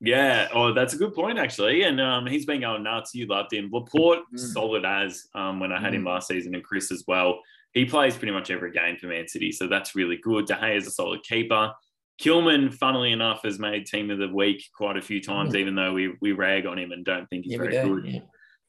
[0.00, 0.48] yeah.
[0.52, 1.82] Oh, that's a good point actually.
[1.82, 3.14] And um, he's been going nuts.
[3.14, 3.70] You loved him.
[3.72, 4.38] Laporte, Mm.
[4.38, 6.08] solid as um, when I had him Mm.
[6.08, 7.40] last season, and Chris as well.
[7.76, 10.46] He plays pretty much every game for Man City, so that's really good.
[10.46, 11.72] De Gea is a solid keeper.
[12.18, 15.92] Kilman, funnily enough, has made team of the week quite a few times, even though
[15.92, 18.00] we we rag on him and don't think he's yeah, very do.
[18.00, 18.22] good.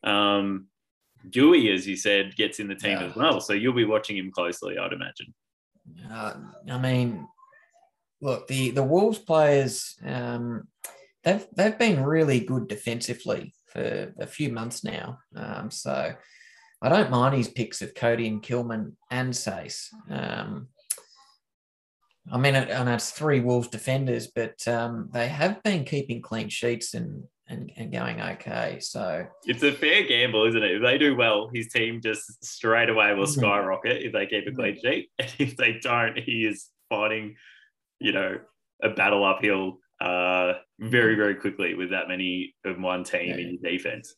[0.04, 0.36] Yeah.
[0.36, 0.68] Um,
[1.30, 3.06] Dewey, as you said, gets in the team Yeah.
[3.06, 5.34] as well, so you'll be watching him closely, I'd imagine.
[6.12, 6.34] Uh,
[6.70, 7.26] I mean,
[8.20, 10.68] look, the the Wolves players, um,
[11.24, 15.20] they've they've been really good defensively for a few months now.
[15.34, 16.14] Um, so
[16.82, 19.88] I don't mind his picks of Coady and Kilman and Saïss.
[20.10, 20.68] Um,
[22.32, 26.50] I mean, I know it's three Wolves defenders, but um, they have been keeping clean
[26.50, 28.80] sheets and, and and going okay.
[28.82, 30.72] So It's a fair gamble, isn't it?
[30.76, 33.38] If they do well, his team just straight away will Mhm.
[33.40, 35.10] skyrocket if they keep a clean sheet.
[35.20, 37.36] And if they don't, he is fighting,
[38.00, 38.40] you know,
[38.84, 43.72] a battle uphill uh, very, very quickly with that many of one team in your
[43.72, 44.14] defense.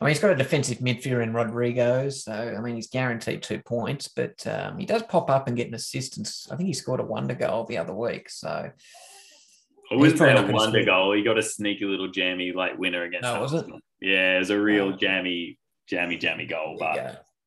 [0.00, 3.60] I mean, he's got a defensive midfielder in Rodrigo, so I mean, he's guaranteed two
[3.60, 6.16] points, but um, he does pop up and get an assist.
[6.16, 8.30] And s- I think he scored a wonder goal the other week.
[8.30, 11.12] So I wouldn't probably a wonder goal.
[11.14, 13.66] He got a sneaky little jammy late winner against No, was it?
[14.00, 14.96] Yeah, it was a real Oh.
[14.96, 16.76] jammy, jammy, jammy goal.
[16.78, 16.96] But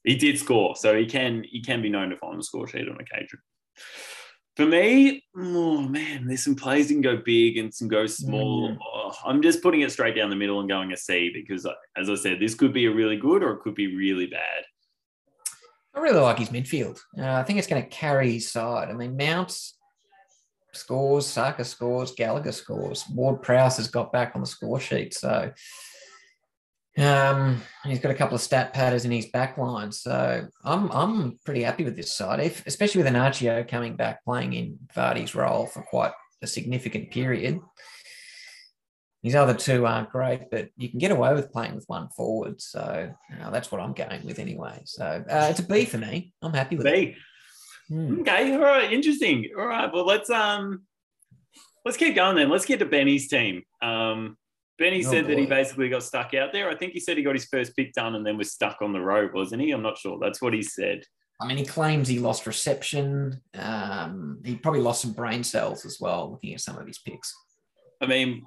[0.03, 2.87] he did score, so he can he can be known to find the score sheet
[2.87, 3.39] on occasion.
[4.55, 8.69] For me, oh man, there's some plays that can go big and some go small.
[8.69, 8.77] Mm.
[8.93, 11.65] Oh, I'm just putting it straight down the middle and going a C because,
[11.97, 14.63] as I said, this could be a really good or it could be really bad.
[15.95, 16.99] I really like his midfield.
[17.17, 18.89] Uh, I think it's going to carry his side.
[18.89, 19.75] I mean, Mounts
[20.73, 23.05] scores, Saka scores, Gallagher scores.
[23.11, 25.13] Ward Prowse has got back on the score sheet.
[25.13, 25.51] So
[26.97, 29.91] um, he's got a couple of stat patters in his back line.
[29.91, 34.53] So I'm I'm pretty happy with this side, if, especially with Iheanacho coming back playing
[34.53, 37.60] in Vardy's role for quite a significant period.
[39.23, 42.62] His other two aren't great, but you can get away with playing with one forward.
[42.62, 44.82] So uh, that's what I'm going with anyway.
[44.84, 46.34] So uh, it's a B for me.
[46.41, 46.93] I'm happy with it.
[46.93, 47.15] B.
[47.88, 48.19] Hmm.
[48.21, 49.49] Okay, all right, interesting.
[49.58, 50.84] All right, well let's um
[51.86, 52.49] let's keep going then.
[52.49, 53.63] Let's get to Benny's team.
[53.82, 54.38] Um
[54.79, 56.69] Benny Oh, said that he basically got stuck out there.
[56.69, 58.91] I think he said he got his first pick done and then was stuck on
[58.91, 59.71] the road, wasn't he?
[59.71, 60.17] I'm not sure.
[60.19, 61.03] That's what he said.
[61.41, 63.41] I mean, he claims he lost reception.
[63.53, 67.33] Um, he probably lost some brain cells as well, looking at some of his picks.
[68.01, 68.43] I mean,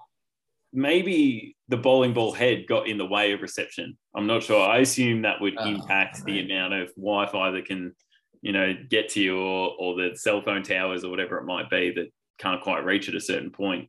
[0.72, 3.96] maybe the bowling ball head got in the way of reception.
[4.14, 4.66] I'm not sure.
[4.66, 7.94] I assume that would Oh, impact the amount of Wi-Fi that can,
[8.40, 11.70] you know, get to you, or, or the cell phone towers or whatever it might
[11.70, 12.08] be that
[12.38, 13.88] can't quite reach at a certain point.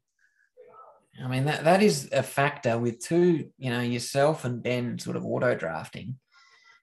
[1.23, 5.15] I mean, that, that is a factor with two, you know, yourself and Ben sort
[5.15, 6.19] of auto drafting.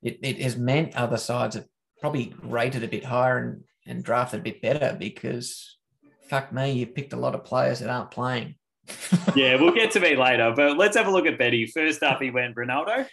[0.02, 1.66] It, it has meant other sides have
[2.00, 5.78] probably rated a bit higher and, and drafted a bit better because
[6.28, 8.56] fuck me, you picked a lot of players that aren't playing.
[9.34, 11.66] Yeah, we'll get to me later, but let's have a look at Betty.
[11.66, 13.06] First up, he went Ronaldo.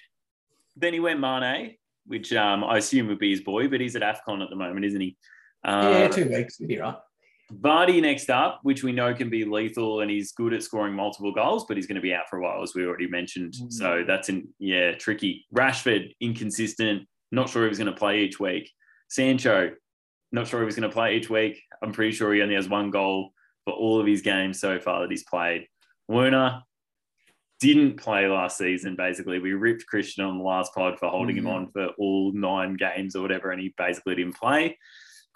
[0.76, 4.04] Then he went Mane, which um, I assume would be his boy, but he's at
[4.04, 5.18] AFCON at the moment, isn't he?
[5.64, 6.96] Uh, yeah, two weeks would be right.
[7.60, 11.34] Vardy next up, which we know can be lethal and he's good at scoring multiple
[11.34, 13.54] goals, but he's going to be out for a while, as we already mentioned.
[13.54, 13.72] Mm.
[13.72, 15.46] So that's in, yeah, tricky.
[15.54, 17.08] Rashford, inconsistent.
[17.32, 18.72] Not sure he was going to play each week.
[19.10, 19.72] Sancho,
[20.32, 21.62] not sure he was going to play each week.
[21.84, 23.32] I'm pretty sure he only has one goal
[23.66, 25.68] for all of his games so far that he's played.
[26.08, 26.62] Werner
[27.60, 29.40] didn't play last season, basically.
[29.40, 31.54] We ripped Christian on the last pod for holding him Mhm.
[31.54, 34.78] on for all nine games or whatever, and he basically didn't play.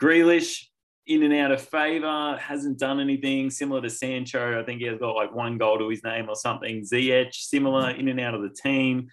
[0.02, 0.66] Grealish,
[1.08, 4.60] in and out of favour, hasn't done anything similar to Sancho.
[4.60, 6.82] I think he has got like one goal to his name or something.
[6.82, 9.08] Ziyech, similar in and out of the team.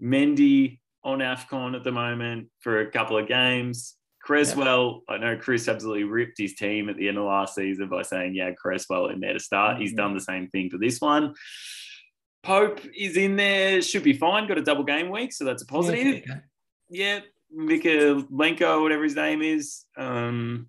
[0.00, 3.96] Mendy on AFCON at the moment for a couple of games.
[4.22, 8.02] Cresswell, I know Chris absolutely ripped his team at the end of last season by
[8.02, 9.78] saying, yeah, Cresswell in there to start.
[9.80, 9.96] He's Mhm.
[9.96, 11.34] done the same thing for this one.
[12.44, 14.46] Pope is in there, should be fine.
[14.46, 16.40] Got a double game week, so that's a positive Yeah,
[16.88, 17.20] yeah,
[17.56, 19.84] Mykolenko, whatever his name is.
[19.96, 20.68] Um,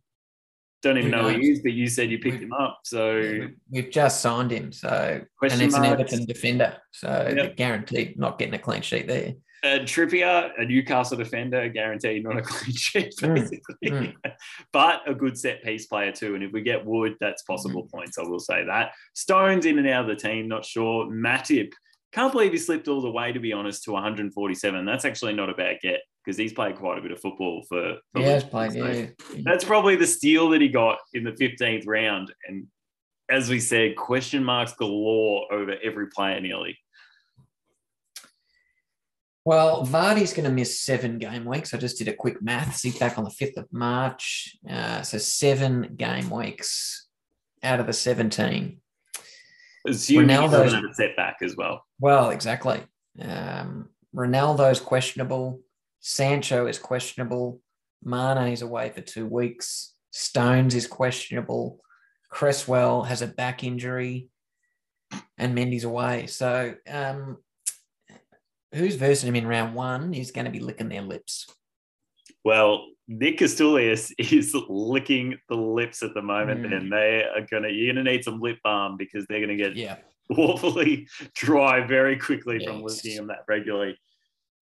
[0.83, 2.79] don't even know who he is, but you said you picked We- him up.
[2.83, 5.85] So we- We've just signed him, so question and it's an.
[5.85, 7.55] Everton defender, so Yep.
[7.55, 9.33] guaranteed not getting a clean sheet there.
[9.63, 13.75] Uh, Trippier, a Newcastle defender, guaranteed not a clean sheet, Mm, basically.
[13.89, 14.13] mm.
[14.73, 16.35] but a good set piece player too.
[16.35, 18.17] And if we get Wood, that's possible points.
[18.17, 18.91] I will say that.
[19.13, 21.05] Stones in and out of the team, not sure.
[21.05, 21.71] Matip,
[22.11, 24.83] can't believe he slipped all the way, to be honest, to 147.
[24.85, 27.97] That's actually not a bad get because he's played quite a bit of football for.
[28.13, 28.73] for Yeah, played.
[28.75, 32.33] Yeah, That's probably the steal that he got in the 15th round.
[32.47, 32.67] And
[33.29, 36.77] as we said, question marks galore over every player nearly.
[39.45, 41.73] Well, Vardy's going to miss seven game weeks.
[41.73, 42.81] I just did a quick maths.
[42.81, 44.55] He's back on the 5th of March.
[44.69, 47.07] Uh, so seven game weeks
[47.61, 48.79] out of the 17.
[49.85, 51.83] Assuming he Ronaldo's- doesn't have a setback as well.
[51.99, 52.81] Well, exactly.
[53.19, 55.59] Um, Ronaldo's questionable.
[56.03, 57.61] Sancho is questionable.
[58.03, 59.93] Mane is away for two weeks.
[60.11, 61.79] Stones is questionable.
[62.29, 64.27] Cresswell has a back injury.
[65.37, 66.27] And Mendy's away.
[66.27, 67.37] So um,
[68.73, 71.47] who's versing him in round one is going to be licking their lips.
[72.43, 76.75] Well, Nick Castulius is licking the lips at the moment, Mm.
[76.77, 79.97] and they are gonna you're gonna need some lip balm because they're gonna get Yeah.
[80.37, 83.03] awfully dry very quickly from Yes.
[83.03, 83.97] licking them that regularly.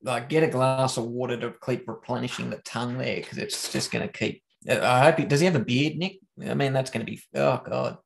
[0.04, 3.92] Like get a glass of water to keep replenishing the tongue there because it's just
[3.92, 4.44] going to keep.
[4.70, 5.40] I hope he does.
[5.40, 6.20] He have a beard, Nick?
[6.48, 7.22] I mean, that's going to be.
[7.36, 7.98] Oh God.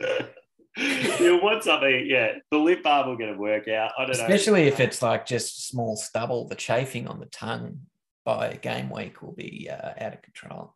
[0.76, 2.34] you want something, yeah.
[2.50, 3.92] The lip balm will get a work out.
[3.98, 4.24] I don't know.
[4.24, 7.80] Especially if it's like just small stubble, the chafing on the tongue
[8.24, 10.74] by game week will be uh, out of control.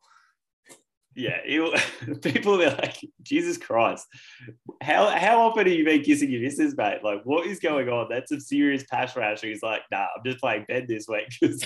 [1.15, 1.73] Yeah, he'll,
[2.23, 4.07] people be like, Jesus Christ,
[4.83, 7.01] how how often have you been kissing your missus, mate?
[7.05, 8.09] Like, what is going on?
[8.09, 9.41] That's some serious pash rash.
[9.43, 11.29] He's like, nah, I'm just playing bed this week.
[11.43, 11.65] 'cause-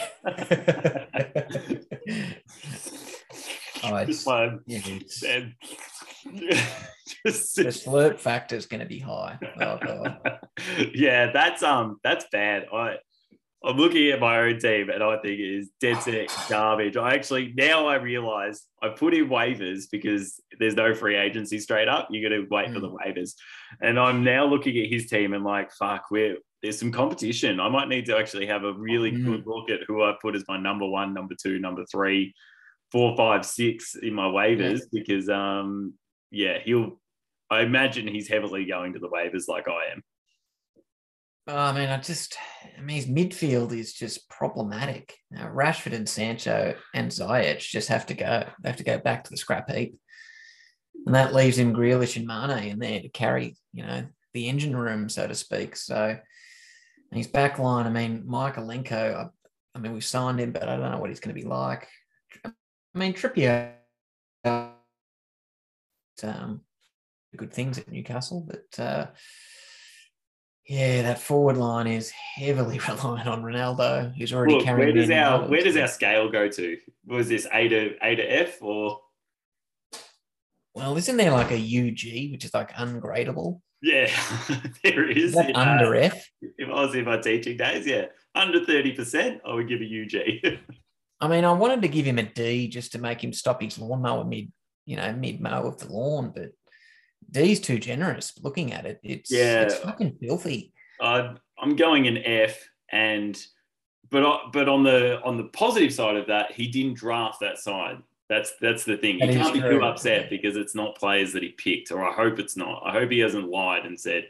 [3.85, 4.61] Oh, it's- just one.
[4.67, 5.55] Yeah, it's- And
[7.25, 9.39] just, the slurp factor is going to be high.
[9.61, 10.41] Oh God.
[10.95, 12.67] yeah, that's um that's bad.
[12.73, 12.97] I
[13.65, 16.97] I'm looking at my own team and I think it is dead set garbage.
[16.97, 21.89] I actually now I realize I put in waivers because there's no free agency straight
[21.89, 22.09] up.
[22.11, 23.33] You got to wait for the waivers,
[23.81, 27.61] and I'm now looking at his team and like, fuck, we're there's some competition.
[27.61, 29.25] I might need to actually have a really Mm.
[29.25, 32.35] good look at who I put as my number one, number two, number three,
[32.93, 35.95] four, five, six in my waivers because um
[36.31, 37.01] yeah he'll.
[37.51, 40.03] I imagine he's heavily going to the waivers like I am.
[41.49, 42.37] Oh, I mean, I just,
[42.77, 45.15] I mean, his midfield is just problematic.
[45.31, 48.45] Now, Rashford and Sancho and Ziyech just have to go.
[48.61, 49.97] They have to go back to the scrap heap.
[51.05, 54.77] and that leaves him Grealish and Mane in there to carry, you know, the engine
[54.77, 55.77] room, so to speak.
[55.77, 56.19] So
[57.13, 59.29] his back line, I mean, Mykolenko, I,
[59.75, 61.87] I mean, we signed him, but I don't know what he's going to be like.
[62.45, 62.51] I
[62.95, 63.73] mean, Trippier,
[64.45, 64.73] um,
[67.37, 69.07] good things at Newcastle, but uh,
[70.69, 74.13] yeah, that forward line is heavily reliant on Ronaldo.
[74.15, 74.95] He's already Look, carrying.
[74.95, 76.77] where does our where does our scale go to?
[77.07, 79.01] Was this A to A to F or
[80.75, 83.61] Well, isn't there like a UG, which is like ungradable?
[83.83, 84.11] yeah,
[84.83, 85.25] there is.
[85.25, 85.61] Is that yeah.
[85.61, 86.29] under F?
[86.43, 90.03] If I was in my teaching days, yeah, under thirty percent, I would give a
[90.03, 90.59] UG.
[91.21, 93.79] I mean, I wanted to give him a D just to make him stop his
[93.79, 94.53] lawnmower mid,
[94.85, 96.51] you know, mid mow of the lawn, but
[97.37, 98.33] D's too generous.
[98.43, 99.63] Looking at it, it's Yeah.
[99.63, 100.73] it's fucking filthy.
[101.01, 103.39] uh, I'm going an F, and
[104.11, 107.59] but I- but on the on the positive side of that, he didn't draft that
[107.59, 107.99] side.
[108.29, 109.19] That's that's the thing.
[109.19, 112.13] That he can't be too upset because it's not players that he picked, or I
[112.13, 112.83] hope it's not.
[112.85, 114.29] I hope he hasn't lied and said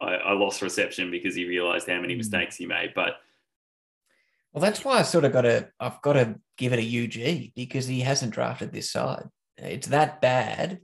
[0.00, 2.18] I, I lost reception because he realized how many Mm.
[2.18, 2.92] mistakes he made.
[2.94, 3.20] But
[4.52, 7.52] Well, that's why I sort of got to, I've got to give it a UG
[7.56, 9.28] because he hasn't drafted this side.
[9.56, 10.80] It's that bad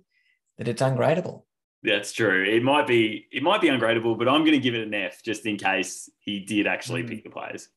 [0.61, 1.45] that it's ungradable.
[1.83, 2.45] that's true.
[2.45, 5.23] It might be it might be ungradable, but I'm going to give it an F
[5.25, 7.09] just in case he did actually Mm.
[7.09, 7.69] pick the players.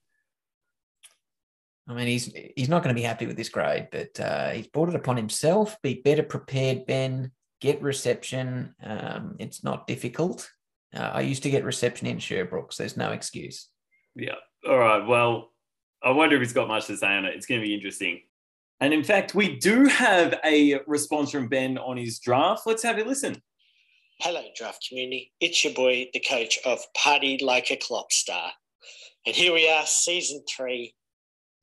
[1.87, 4.67] I mean, he's he's not going to be happy with this grade, but uh, he's
[4.67, 5.81] brought it upon himself.
[5.81, 7.31] Be better prepared, Ben.
[7.61, 8.75] Get reception.
[8.83, 10.49] Um, it's not difficult.
[10.93, 13.69] Uh, I used to get reception in Sherbrooke, so there's no excuse.
[14.15, 14.35] Yeah.
[14.67, 15.07] All right.
[15.07, 15.51] Well,
[16.03, 17.35] I wonder if he's got much to say on it.
[17.35, 18.21] It's going to be interesting.
[18.83, 22.63] And in fact, we do have a response from Ben on his draft.
[22.67, 23.41] Let's have a listen.
[24.19, 25.31] Hello, draft community.
[25.39, 28.51] It's your boy, the coach of Party Like a Clock Star.
[29.25, 30.95] And here we are, season three,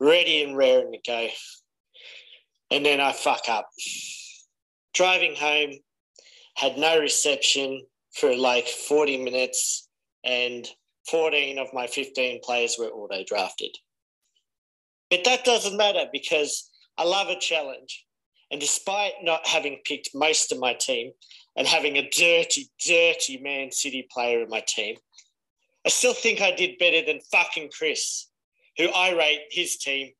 [0.00, 1.28] ready and raring to go.
[2.70, 3.68] And then I fuck up.
[4.94, 5.72] Driving home,
[6.56, 9.90] had no reception for like 40 minutes,
[10.24, 10.66] and
[11.10, 13.76] 14 of my 15 players were auto drafted.
[15.10, 18.06] But that doesn't matter because I love a challenge.
[18.50, 21.12] And despite not having picked most of my team,
[21.56, 24.96] and having a dirty, dirty Man City player in my team,
[25.86, 28.28] I still think I did better than fucking Chris,
[28.76, 30.10] who I rate his team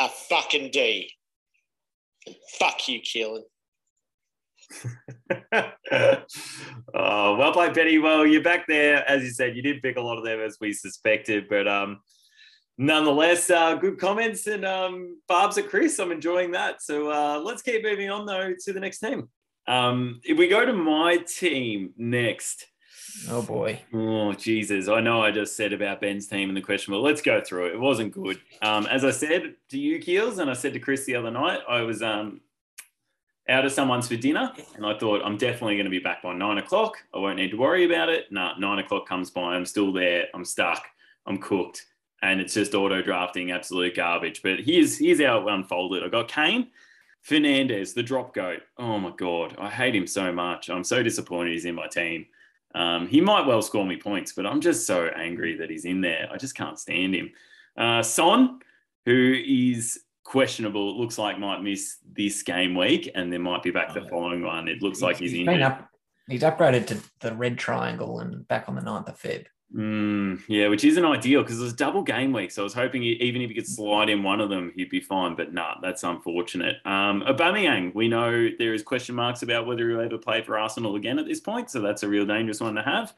[0.00, 1.10] a fucking D.
[2.58, 3.42] Fuck you, Keelan.
[6.94, 7.98] oh, well played, Benny.
[7.98, 9.08] Well, you're back there.
[9.08, 12.00] As you said, you did pick a lot of them as we suspected, but um,
[12.78, 15.98] nonetheless, uh, good comments and um, barbs at Chris.
[15.98, 16.82] I'm enjoying that.
[16.82, 19.28] So uh, let's keep moving on though to the next team.
[19.66, 22.66] Um, if we go to my team next,
[23.30, 23.80] Oh boy.
[23.92, 24.88] Oh, Jesus.
[24.88, 27.66] I know I just said about Ben's team and the question, but let's go through
[27.66, 27.74] it.
[27.74, 28.40] It wasn't good.
[28.60, 31.60] Um, as I said to you, Keels, and I said to Chris the other night,
[31.68, 32.40] I was um,
[33.48, 36.34] out of someone's for dinner, and I thought I'm definitely going to be back by
[36.34, 36.96] nine o'clock.
[37.14, 38.32] I won't need to worry about it.
[38.32, 39.54] No, nine o'clock comes by.
[39.54, 40.26] I'm still there.
[40.34, 40.84] I'm stuck.
[41.26, 41.86] I'm cooked.
[42.24, 44.40] And it's just auto drafting, absolute garbage.
[44.42, 46.02] But here's here's how it unfolded.
[46.02, 46.68] I got Kane,
[47.28, 48.62] Fernandes, the drop goat.
[48.78, 49.54] Oh my God.
[49.58, 50.70] I hate him so much.
[50.70, 52.24] I'm so disappointed he's in my team.
[52.74, 56.00] Um, he might well score me points, but I'm just so angry that he's in
[56.00, 56.28] there.
[56.32, 57.30] I just can't stand him.
[57.76, 58.58] Uh, Son,
[59.04, 63.70] who is questionable, it looks like might miss this game week, and then might be
[63.70, 64.08] back the Oh.
[64.08, 64.66] following one.
[64.68, 65.62] It looks like he's, been injured.
[65.62, 65.88] up.
[66.26, 69.44] He's upgraded to the red triangle and back on the 9th of Feb.
[69.72, 72.50] Mm, yeah, which isn't ideal because it was double game week.
[72.50, 74.90] So I was hoping he, even if he could slide in one of them, he'd
[74.90, 75.34] be fine.
[75.34, 76.76] But nah, that's unfortunate.
[76.84, 80.96] Um, Aubameyang, we know there is question marks about whether he'll ever play for Arsenal
[80.96, 81.70] again at this point.
[81.70, 83.14] So that's a real dangerous one to have.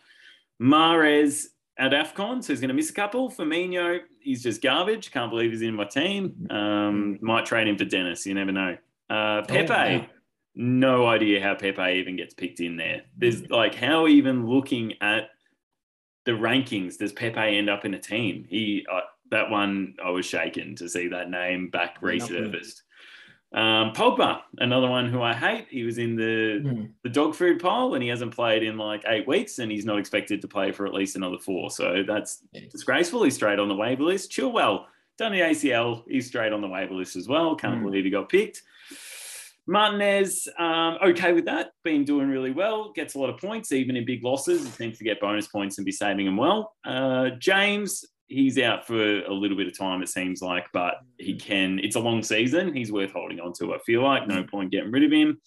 [0.61, 1.47] Mahrez
[1.79, 3.31] at AFCON, so he's going to miss a couple.
[3.31, 5.11] Firmino, he's just garbage.
[5.11, 6.47] Can't believe he's in my team.
[6.51, 8.25] Um, might trade him for Dennis.
[8.27, 8.79] You never know.
[9.11, 10.07] Uh, Pepe, wow.
[10.55, 13.03] no idea how Pepe even gets picked in there.
[13.19, 15.29] There's like, how even looking at
[16.27, 18.45] the rankings does Pepe end up in a team?
[18.49, 19.01] He uh,
[19.31, 22.83] that one I was shaken to see that name back resurfaced.
[23.53, 25.67] Um, Pogba, another one who I hate.
[25.71, 26.85] He was in the Hmm.
[27.05, 29.99] the dog food pile and he hasn't played in like eight weeks and he's not
[29.99, 31.71] expected to play for at least another four.
[31.71, 32.63] So that's Yeah.
[32.71, 33.23] disgraceful.
[33.23, 34.31] He's straight on the waiver list.
[34.33, 36.05] Chilwell, done the ACL.
[36.09, 37.55] He's straight on the waiver list as well.
[37.55, 37.85] Can't Hmm.
[37.85, 38.63] believe he got picked.
[39.67, 43.97] Martinez, um, okay with that, been doing really well, gets a lot of points, even
[43.97, 44.65] in big losses.
[44.65, 46.75] He seems to get bonus points and be saving them well.
[46.85, 51.35] Uh, James, he's out for a little bit of time, it seems like, but he
[51.35, 52.75] can, it's a long season.
[52.75, 54.29] He's worth holding on to, I feel like.
[54.29, 55.41] No point getting rid of him.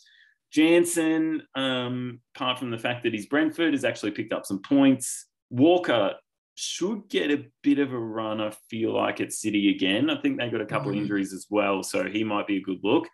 [0.54, 5.28] Jansson, um, apart from the fact that he's Brentford, has actually picked up some points.
[5.50, 6.14] Walker
[6.56, 10.10] should get a bit of a run, I feel like, at City again.
[10.10, 11.02] I think they got a couple of Mhm.
[11.02, 13.08] injuries as well, so he might be a good look.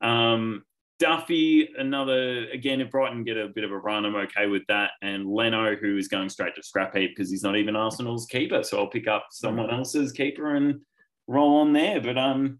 [0.00, 0.64] Um,
[0.98, 2.80] Duffy, another again.
[2.80, 4.92] If Brighton get a bit of a run, I'm okay with that.
[5.00, 8.64] And Leno, who is going straight to scrap heap because he's not even Arsenal's keeper,
[8.64, 10.80] so I'll pick up someone else's keeper and
[11.28, 12.00] roll on there.
[12.00, 12.58] But um,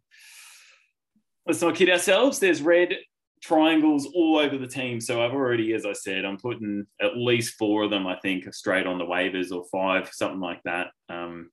[1.47, 2.39] let's not kid ourselves.
[2.39, 2.95] There's red
[3.43, 5.01] triangles all over the team.
[5.01, 8.53] So I've already, as I said, I'm putting at least four of them, I think,
[8.55, 10.89] straight on the waivers or five, something like that.
[11.09, 11.51] Um,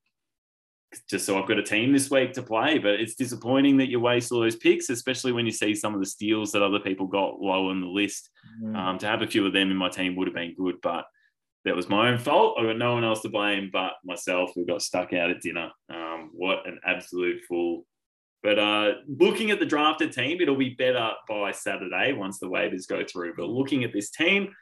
[1.10, 2.78] just so I've got a team this week to play.
[2.78, 6.00] But it's disappointing that you waste all those picks, especially when you see some of
[6.00, 8.30] the steals that other people got low on the list.
[8.62, 8.76] Mm.
[8.76, 11.06] Um, to have a few of them in my team would have been good, but
[11.66, 12.58] that was my own fault.
[12.60, 15.72] I got no one else to blame but myself who got stuck out at dinner.
[15.89, 17.86] Um, what an absolute fool.
[18.43, 22.88] But uh, looking at the drafted team, it'll be better by Saturday once the waivers
[22.88, 23.34] go through.
[23.36, 24.54] But looking at this team,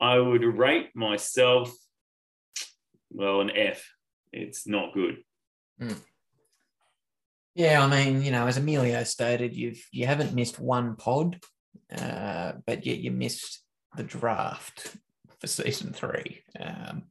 [0.00, 1.70] I would rate myself,
[3.10, 3.86] well, an F.
[4.32, 5.18] It's not good.
[7.54, 11.40] Yeah, I mean, you know, as Emilio stated, you've you haven't missed one pod,
[11.96, 13.64] uh, but yet you missed
[13.96, 14.96] the draft
[15.40, 16.42] for season three.
[16.58, 17.04] Um,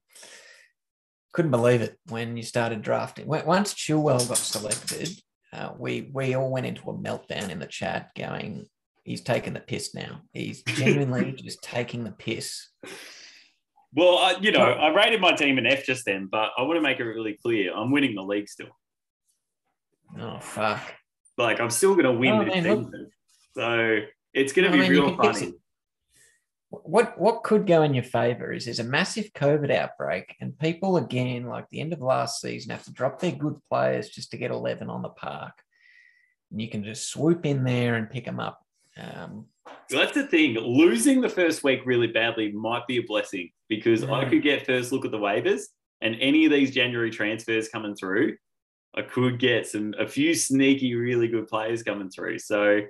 [1.34, 3.28] couldn't believe it when you started drafting.
[3.28, 5.10] Once Chilwell got selected,
[5.54, 8.68] uh, we we all went into a meltdown in the chat, going,
[9.04, 10.22] "He's taking the piss now.
[10.34, 12.70] He's genuinely just taking the piss."
[13.98, 16.78] Well, I, you know, I rated my team an F just then, but I want
[16.78, 18.68] to make it really clear I'm winning the league still.
[20.20, 20.82] Oh fuck!
[21.36, 23.12] Like, I'm still going to win Oh, this man, season.
[23.56, 24.00] So
[24.36, 25.54] it's going to be mean, real funny.
[26.70, 30.98] What what could go in your favor is there's a massive COVID outbreak, and people
[30.98, 34.38] again, like the end of last season, have to drop their good players just to
[34.38, 35.54] get 11 on the park.
[36.52, 38.62] And you can just swoop in there and pick them up.
[38.96, 39.48] Um,
[39.90, 40.56] that's the thing.
[40.56, 44.30] Losing the first week really badly might be a blessing because I Mm.
[44.30, 45.64] could get first look at the waivers
[46.02, 48.38] and any of these January transfers coming through,
[48.96, 52.40] I could get some a few sneaky, really good players coming through.
[52.40, 52.82] So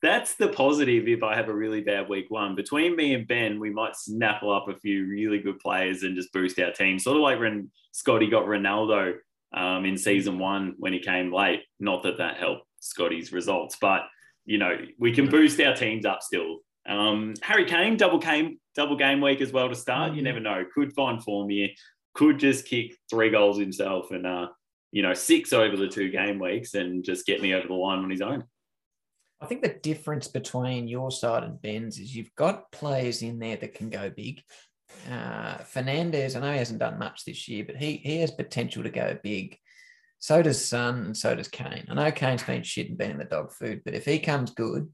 [0.00, 2.54] that's the positive if I have a really bad week one.
[2.54, 6.32] Between me and Ben, we might snaffle up a few really good players and just
[6.32, 6.98] boost our team.
[6.98, 9.14] Sort of like when Scotty got Ronaldo
[9.54, 11.60] um, in season one when he came late.
[11.78, 14.02] Not that that helped Scotty's results, but
[14.44, 16.58] you know, we can boost our teams up still.
[16.86, 20.14] Um, Harry Kane, double game, double game week as well to start.
[20.14, 20.24] You Mhm.
[20.24, 20.64] never know.
[20.74, 21.68] Could find form here.
[22.14, 24.48] Could just kick three goals himself and uh,
[24.90, 28.00] you know, six over the two game weeks and just get me over the line
[28.00, 28.44] on his own.
[29.40, 33.56] I think the difference between your side and Ben's is you've got players in there
[33.56, 34.42] that can go big.
[35.10, 38.82] Uh, Fernandes, I know he hasn't done much this year, but he he has potential
[38.82, 39.56] to go big.
[40.22, 41.84] So does Son, and so does Kane.
[41.88, 44.52] I know Kane's been shit and been in the dog food, but if he comes
[44.52, 44.88] good,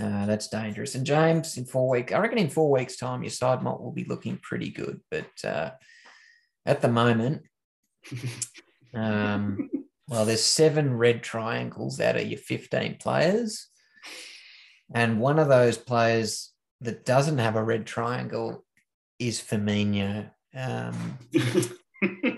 [0.00, 0.96] uh, that's dangerous.
[0.96, 3.92] And James, in four weeks, I reckon in four weeks' time, your side malt will
[3.92, 5.00] be looking pretty good.
[5.12, 5.70] But uh,
[6.66, 7.42] at the moment,
[8.94, 9.70] um,
[10.08, 13.68] well, there's seven red triangles out of your 15 players.
[14.92, 18.64] And one of those players that doesn't have a red triangle
[19.20, 20.30] is Firmino.
[20.52, 21.18] Um,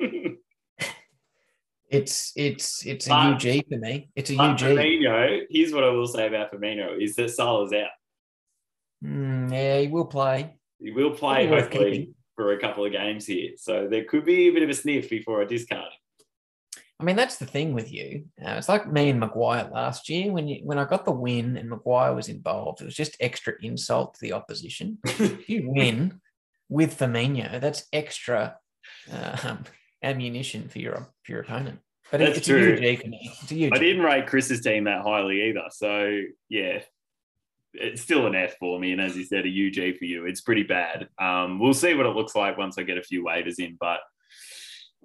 [1.90, 4.10] it's it's it's a But- UG for me.
[4.14, 4.58] It's a UG.
[4.58, 7.88] Firmino, here's what I will say about Firmino is that Salah's out.
[9.04, 10.54] Mm, yeah, he will play.
[10.80, 13.52] He will play Probably hopefully for a couple of games here.
[13.56, 15.90] So there could be a bit of a sniff before I discard him.
[17.00, 18.24] I mean, that's the thing with you.
[18.44, 21.56] Uh, it's like me and Maguire last year when you when I got the win
[21.56, 22.80] and Maguire was involved.
[22.80, 24.98] It was just extra insult to the opposition.
[25.04, 26.20] if you win
[26.68, 28.56] with Firmino, that's extra
[29.12, 29.64] um,
[30.02, 31.80] ammunition for your for your opponent.
[32.10, 32.78] But That's it's true.
[32.80, 33.00] a UG.
[33.50, 33.52] It's.
[33.52, 35.64] I didn't rate Chris's team that highly either.
[35.70, 36.80] So yeah,
[37.74, 38.92] it's still an F for me.
[38.92, 40.24] And as you said, a UG for you.
[40.24, 41.08] It's pretty bad.
[41.18, 44.00] Um, we'll see what it looks like once I get a few waivers in, but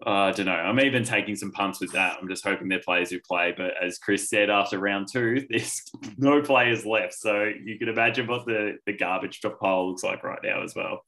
[0.05, 0.53] uh, I don't know.
[0.53, 2.17] I'm even taking some punts with that.
[2.19, 3.53] I'm just hoping they're players who play.
[3.55, 5.81] But as Chris said after round two, there's
[6.17, 7.13] no players left.
[7.13, 11.03] So you can imagine what the, the garbage pile looks like right now as well.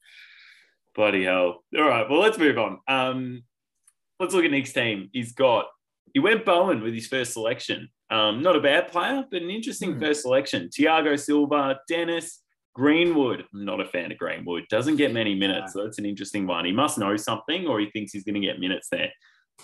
[0.94, 1.64] Bloody hell.
[1.76, 2.08] All right.
[2.08, 2.78] Well, let's move on.
[2.88, 3.42] Um,
[4.20, 5.10] let's look at Nick's team.
[5.12, 5.66] He's got
[6.14, 7.88] he went Bowen with his first selection.
[8.10, 10.00] Um, not a bad player, but an interesting Hmm.
[10.00, 10.68] first selection.
[10.68, 12.42] Thiago Silva, Dennis,
[12.74, 13.44] Greenwood.
[13.52, 14.64] I'm not a fan of Greenwood.
[14.70, 15.72] Doesn't get many minutes.
[15.72, 16.64] So that's an interesting one.
[16.64, 19.10] He must know something or he thinks he's going to get minutes there.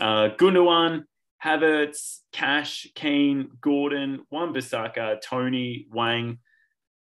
[0.00, 1.05] Uh, Gundogan,
[1.44, 6.38] Havertz, Cash, Keane, Gordon, Wan Bissaka, Toney, Wang,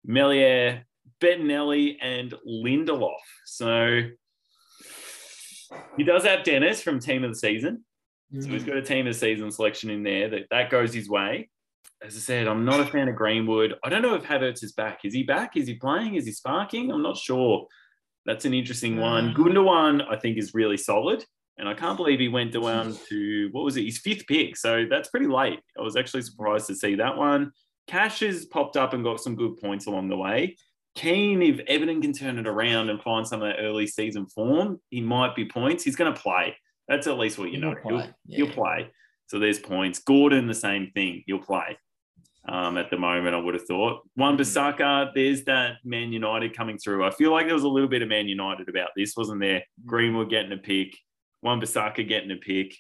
[0.06, 0.86] Meslier,
[1.22, 3.16] Bettinelli, and Lindelof.
[3.46, 4.02] So
[5.98, 7.84] he does have Dennis from team of the season.
[8.40, 11.08] So he's got a team of the season selection in there that that goes his
[11.08, 11.50] way.
[12.02, 13.76] As I said, I'm not a fan of Greenwood.
[13.84, 15.00] I don't know if Havertz is back.
[15.04, 15.56] Is he back?
[15.56, 16.16] Is he playing?
[16.16, 16.92] Is he sparking?
[16.92, 17.68] I'm not sure.
[18.26, 19.34] That's an interesting one.
[19.34, 19.36] Mm.
[19.36, 21.24] Gundogan, I think, is really solid.
[21.58, 24.58] And I can't believe he went down to, what was it, his fifth pick.
[24.58, 25.60] So that's pretty late.
[25.78, 27.52] I was actually surprised to see that one.
[27.88, 30.58] Cash has popped up and got some good points along the way.
[30.96, 34.80] Keane, if Everton can turn it around and find some of that early season form,
[34.90, 35.84] he might be points.
[35.84, 36.56] He's going to play.
[36.88, 37.76] That's at least what you He'll know.
[37.82, 38.38] play, He'll, yeah.
[38.46, 38.92] he'll play.
[39.28, 40.00] So there's points.
[40.00, 41.24] Gordon, the same thing.
[41.26, 41.78] He'll play.
[42.48, 44.02] Um, at the moment, I would have thought.
[44.18, 47.06] Wan Bissaka, there's that Man United coming through.
[47.06, 49.64] I feel like there was a little bit of Man United about this, wasn't there?
[49.86, 50.94] Greenwood getting a pick,
[51.42, 52.76] Wan Bissaka getting a pick,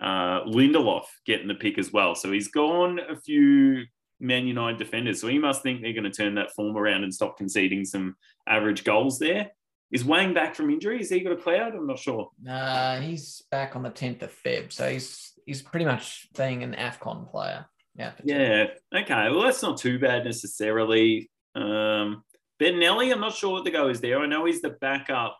[0.00, 2.14] uh, Lindelof getting the pick as well.
[2.14, 3.84] So he's gone a few
[4.20, 5.20] Man United defenders.
[5.20, 8.16] So he must think they're going to turn that form around and stop conceding some
[8.46, 9.50] average goals there.
[9.92, 11.00] Is Wang back from injury?
[11.00, 11.74] Is he got a cloud?
[11.74, 12.30] I'm not sure.
[12.48, 16.74] Uh, he's back on the 10th of Feb, so he's he's pretty much being an
[16.74, 17.66] AFCON player.
[17.94, 18.12] Yeah.
[18.24, 18.66] Yeah.
[18.94, 19.30] Okay.
[19.30, 21.30] Well, that's not too bad necessarily.
[21.54, 22.24] Um,
[22.60, 24.20] Bettinelli, I'm not sure what the go is there.
[24.20, 25.38] I know he's the backup,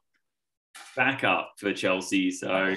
[0.97, 2.31] backup for Chelsea.
[2.31, 2.77] So,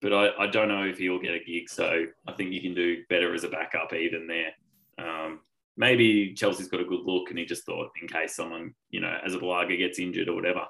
[0.00, 1.68] but I, I don't know if he'll get a gig.
[1.68, 4.52] So I think you can do better as a backup even there.
[4.98, 5.40] Um,
[5.76, 9.16] maybe Chelsea's got a good look and he just thought in case someone, you know,
[9.24, 10.64] Arrizabalaga gets injured or whatever.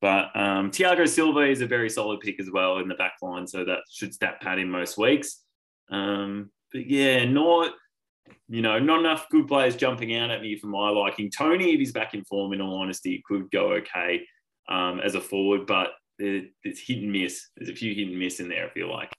[0.00, 3.46] But um, Thiago Silva is a very solid pick as well in the back line.
[3.46, 5.40] So that should stat pad in most weeks.
[5.90, 7.72] Um, but yeah, not
[8.48, 11.30] you know, not enough good players jumping out at me for my liking.
[11.30, 14.22] Toney, if he's back in form, in all honesty, could go okay
[14.68, 17.48] um, as a forward, but it, it's hit and miss.
[17.56, 18.66] There's a few hit and miss in there.
[18.66, 19.10] I feel like.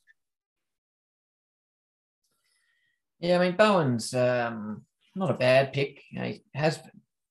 [3.20, 4.84] Yeah, I mean Bowen's um,
[5.16, 6.04] not a bad pick.
[6.12, 6.80] You know, he has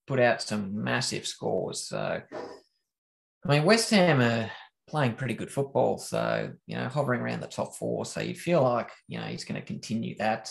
[0.06, 1.88] put out some massive scores.
[1.88, 4.50] So, I mean, West Ham are
[4.88, 5.98] playing pretty good football.
[5.98, 8.04] So, you know, hovering around the top four.
[8.04, 10.50] So you feel like you know he's going to continue that.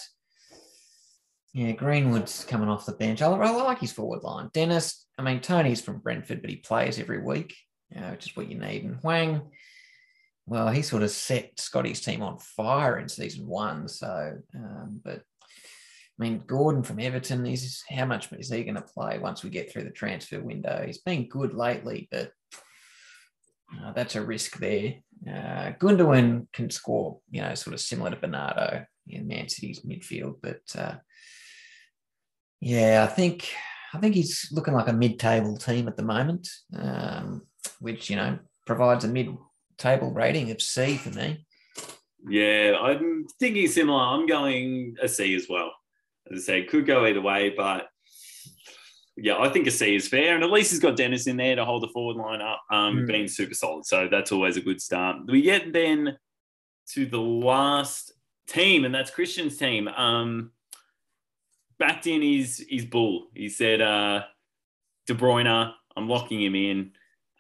[1.53, 3.21] Yeah, Greenwood's coming off the bench.
[3.21, 4.49] I, I like his forward line.
[4.53, 7.55] Dennis, I mean, Toney's from Brentford, but he plays every week,
[7.91, 8.85] you know, which is what you need.
[8.85, 9.51] And Wang,
[10.45, 13.87] well, he sort of set Scotty's team on fire in season one.
[13.87, 15.21] So, um, but
[16.19, 19.49] I mean, Gordon from Everton, is how much is he going to play once we
[19.49, 20.83] get through the transfer window?
[20.85, 22.31] He's been good lately, but
[23.81, 24.95] uh, that's a risk there.
[25.27, 30.35] Uh, Gundogan can score, you know, sort of similar to Bernardo in Man City's midfield,
[30.41, 30.95] but uh,
[32.59, 33.49] yeah, I think
[33.93, 37.45] I think he's looking like a mid-table team at the moment, um,
[37.79, 39.09] which you know provides a
[39.73, 41.45] mid-table rating of C for me.
[42.27, 43.99] Yeah, I'm thinking similar.
[43.99, 45.71] I'm going a C as well.
[46.31, 47.87] As I say, could go either way, but
[49.17, 50.35] yeah, I think a C is fair.
[50.35, 52.99] And at least he's got Dennis in there to hold the forward line up, um,
[52.99, 53.07] Mm.
[53.07, 53.85] being super solid.
[53.85, 55.17] So that's always a good start.
[55.27, 56.17] We get then
[56.93, 58.13] to the last
[58.47, 59.87] team, and that's Christian's team.
[59.87, 60.51] Um,
[61.77, 63.27] backed in his his bull.
[63.35, 64.23] He said, uh,
[65.07, 66.91] De Bruyne, I'm locking him in.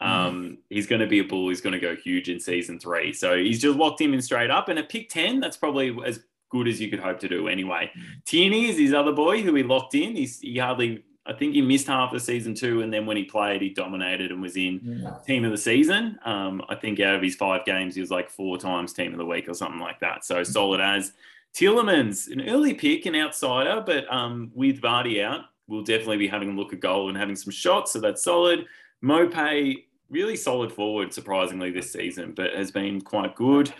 [0.03, 1.49] Um, He's going to be a bull.
[1.49, 3.13] He's going to go huge in season three.
[3.13, 4.69] So he's just locked him in straight up.
[4.69, 7.91] And at pick 10, that's probably as good as you could hope to do anyway.
[8.25, 10.15] Tierney is his other boy who he locked in.
[10.15, 12.81] He's, he hardly, I think he missed half the season two.
[12.81, 16.19] And then when he played, he dominated and was in team of the season.
[16.25, 19.17] Um, I think out of his five games, he was like four times team of
[19.17, 20.25] the week or something like that.
[20.25, 21.13] So solid as
[21.53, 26.49] Tielemans, an early pick, an outsider, but um, with Vardy out, we'll definitely be having
[26.49, 27.93] a look at goal and having some shots.
[27.93, 28.65] So that's solid.
[29.03, 29.83] Maupay,
[30.13, 33.73] really solid forward, surprisingly, this season, but has been quite good.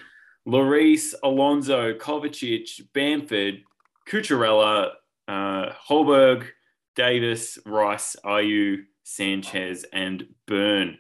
[0.48, 3.64] Lloris, Alonso, Kovacic, Bamford,
[4.10, 4.92] Cucurella,
[5.28, 6.48] uh, Hojbjerg,
[6.96, 10.98] Davies, Rice, Ayew, Sanchez, and Burn.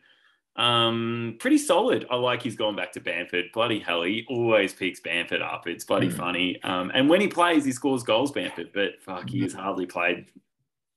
[0.56, 2.06] Um, pretty solid.
[2.12, 3.46] I like he's gone back to Bamford.
[3.54, 5.68] Bloody hell, he always picks Bamford up.
[5.68, 6.14] It's bloody Mm.
[6.14, 6.64] funny.
[6.64, 10.28] Um, and when he plays, he scores goals, Bamford, but fuck, he has hardly played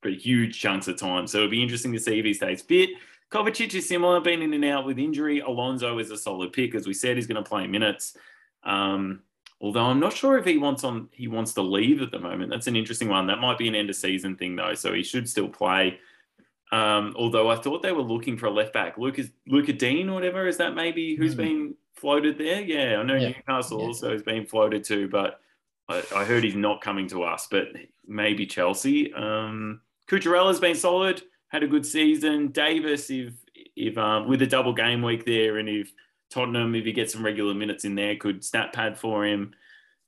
[0.03, 1.27] for huge chunks of time.
[1.27, 2.91] So it'll be interesting to see if he stays fit.
[3.31, 5.41] Kovacic is similar, been in and out with injury.
[5.41, 8.17] Alonso is a solid pick, as we said, he's going to play minutes.
[8.63, 9.23] Um,
[9.61, 12.51] although I'm not sure if he wants on he wants to leave at the moment.
[12.51, 13.27] That's an interesting one.
[13.27, 15.99] That might be an end of season thing though, so he should still play.
[16.73, 20.15] Um, although I thought they were looking for a left back, Lucas Luca Digne or
[20.15, 20.47] whatever.
[20.47, 21.39] Is that maybe who's Hmm.
[21.39, 22.61] been floated there?
[22.61, 23.29] Yeah, I know Yeah.
[23.29, 23.87] Newcastle Yeah.
[23.87, 25.41] also has been floated too, but
[25.89, 27.69] I, I heard he's not coming to us, but
[28.07, 29.13] maybe Chelsea.
[29.15, 31.23] Um, Cucurella's been solid,
[31.57, 32.49] had a good season.
[32.49, 33.33] Davies, if
[33.75, 35.91] if um, with a double game week there, and if
[36.29, 39.55] Tottenham, if he gets some regular minutes in there, could snap pad for him.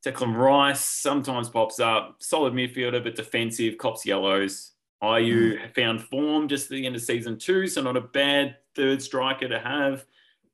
[0.05, 4.73] Declan Rice sometimes pops up, solid midfielder, but defensive, cops yellows.
[5.03, 9.01] Ayew found form just at the end of season two, so not a bad third
[9.01, 10.05] striker to have.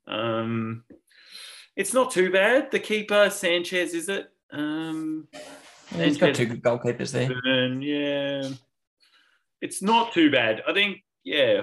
[0.06, 0.84] Um,
[1.74, 2.70] it's not too bad.
[2.70, 4.30] The keeper, Sanchez, is it?
[4.52, 5.26] Um,
[5.96, 7.32] Yeah, he's got two good goalkeepers there.
[7.80, 8.48] yeah,
[9.64, 10.62] it's not too bad.
[10.68, 11.62] I think, yeah,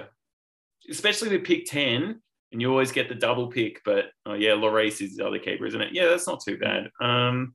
[0.90, 5.00] especially with pick 10, and you always get the double pick, but oh, yeah, Lloris
[5.00, 5.92] is the other keeper, isn't it?
[5.92, 6.90] Yeah, that's not too bad.
[7.00, 7.54] Um,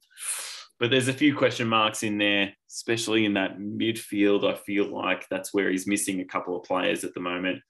[0.79, 4.49] but there's a few question marks in there, especially in that midfield.
[4.49, 7.61] I feel like that's where he's missing a couple of players at the moment.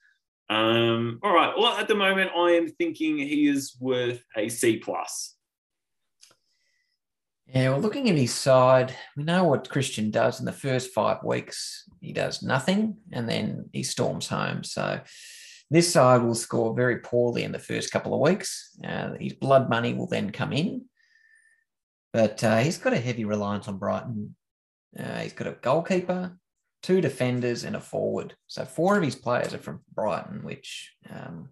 [0.48, 1.54] Um, all right.
[1.58, 5.36] Well, at the moment, I am thinking he is worth a C plus.
[7.48, 11.24] Yeah, well, looking at his side, we know what Christian does in the first five
[11.24, 11.87] weeks.
[12.02, 14.64] He does nothing and then he storms home.
[14.64, 15.02] So
[15.70, 18.78] this side will score very poorly in the first couple of weeks.
[18.84, 20.86] Uh, his blood money will then come in.
[22.14, 24.36] But uh, he's got a heavy reliance on Brighton.
[24.98, 26.38] Uh, he's got a goalkeeper,
[26.82, 28.36] two defenders, and a forward.
[28.48, 31.50] So four of his players are from Brighton, which um,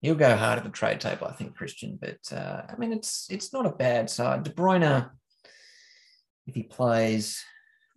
[0.00, 1.98] he'll go hard at the trade table, I think, Christian.
[2.00, 4.44] But uh, I mean, it's it's not a bad side.
[4.44, 5.10] De Bruyne,
[6.46, 7.42] if he plays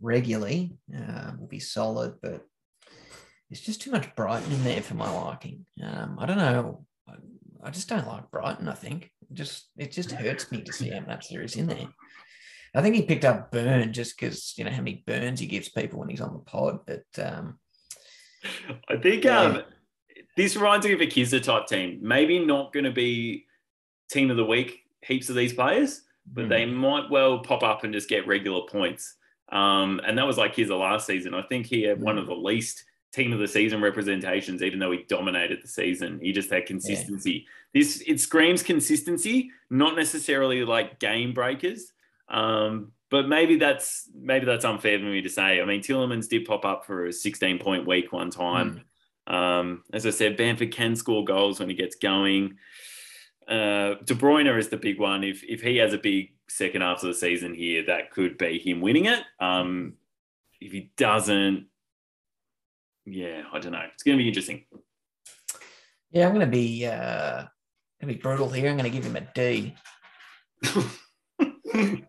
[0.02, 2.16] regularly, uh, will be solid.
[2.22, 2.46] But
[3.50, 5.66] it's just too much Brighton in there for my liking.
[5.84, 6.86] Um, I don't know.
[7.08, 7.14] I,
[7.64, 8.68] I just don't like Brighton.
[8.68, 11.68] I think it just it just hurts me to see how much there is in
[11.68, 11.88] there.
[12.76, 15.70] I think he picked up Burn just because you know how many burns he gives
[15.70, 16.80] people when he's on the pod.
[16.86, 17.58] But um,
[18.90, 19.40] I think Yeah.
[19.42, 19.62] um,
[20.36, 22.00] this reminds me of a Kizza type team.
[22.02, 23.46] Maybe not going to be
[24.12, 26.50] team of the week, heaps of these players, but Hmm.
[26.50, 29.16] they might well pop up and just get regular points.
[29.50, 31.34] Um, and that was like his last season.
[31.34, 32.84] I think he had one of the least
[33.14, 36.20] team of the season representations, even though he dominated the season.
[36.22, 37.46] He just had consistency.
[37.74, 41.92] This it screams consistency, not necessarily like game breakers.
[42.30, 45.62] Um, but maybe that's maybe that's unfair for me to say.
[45.62, 48.82] I mean, Tielemans did pop up for a 16 point week one time.
[49.28, 52.58] Um, as I said, Bamford can score goals when he gets going.
[53.48, 55.24] Uh, De Bruyne is the big one.
[55.24, 58.60] If if he has a big second half of the season here, that could be
[58.60, 59.24] him winning it.
[59.40, 59.94] Um,
[60.60, 61.68] if he doesn't,
[63.06, 63.84] yeah, I don't know.
[63.94, 64.66] It's going to be interesting.
[66.12, 67.44] yeah, I'm going to be uh,
[68.02, 68.70] going to be brutal here.
[68.70, 69.76] I'm going to give him a D.
[71.76, 72.04] okay.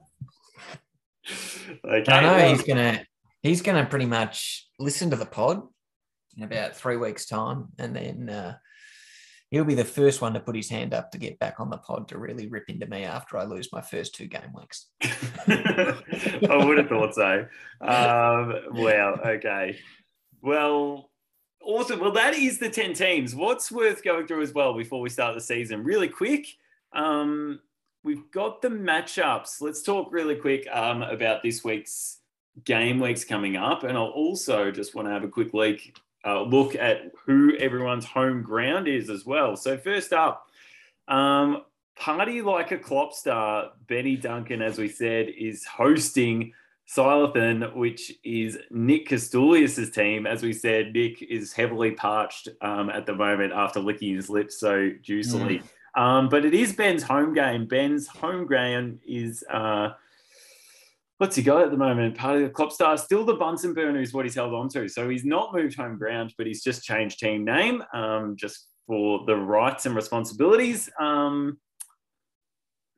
[1.85, 3.05] I know well, he's gonna
[3.43, 5.63] he's gonna pretty much listen to the pod
[6.37, 8.57] in about three weeks' time, and then uh,
[9.51, 11.79] he'll be the first one to put his hand up to get back on the
[11.79, 14.87] pod to really rip into me after I lose my first two game weeks.
[15.03, 17.47] I would have thought so.
[17.81, 18.55] Um.
[19.25, 19.79] Okay.
[20.43, 21.11] Well,
[21.63, 22.01] awesome.
[22.01, 23.35] Well, that is the 10 teams.
[23.35, 25.85] What's worth going through as well before we start the season?
[25.85, 26.47] Really quick.
[26.93, 27.61] Um,
[28.05, 29.61] we've got the matchups.
[29.61, 32.19] Let's talk really quick um, about this week's
[32.65, 33.85] game weeks coming up.
[33.85, 35.97] And I'll also just want to have a quick leak,
[36.29, 39.57] uh, look at who everyone's home ground is as well.
[39.57, 40.47] So, first up,
[41.09, 41.63] um,
[41.97, 46.53] Party Like a Clop Star, Benny Duncan, as we said, is hosting
[46.89, 50.27] Silothan, which is Nick Castulius' team.
[50.27, 54.59] As we said, Nick is heavily parched um, at the moment after licking his lips
[54.59, 55.63] so juicily.
[55.95, 57.67] Um, but it is Ben's home game.
[57.67, 59.91] Ben's home ground is uh,
[61.19, 62.17] what's he got at the moment?
[62.17, 64.89] Part of the Clop Star, still the Bunsen burner is what he's held on to.
[64.89, 69.25] So he's not moved home ground, but he's just changed team name um, just for
[69.27, 70.89] the rights and responsibilities.
[70.99, 71.59] Um,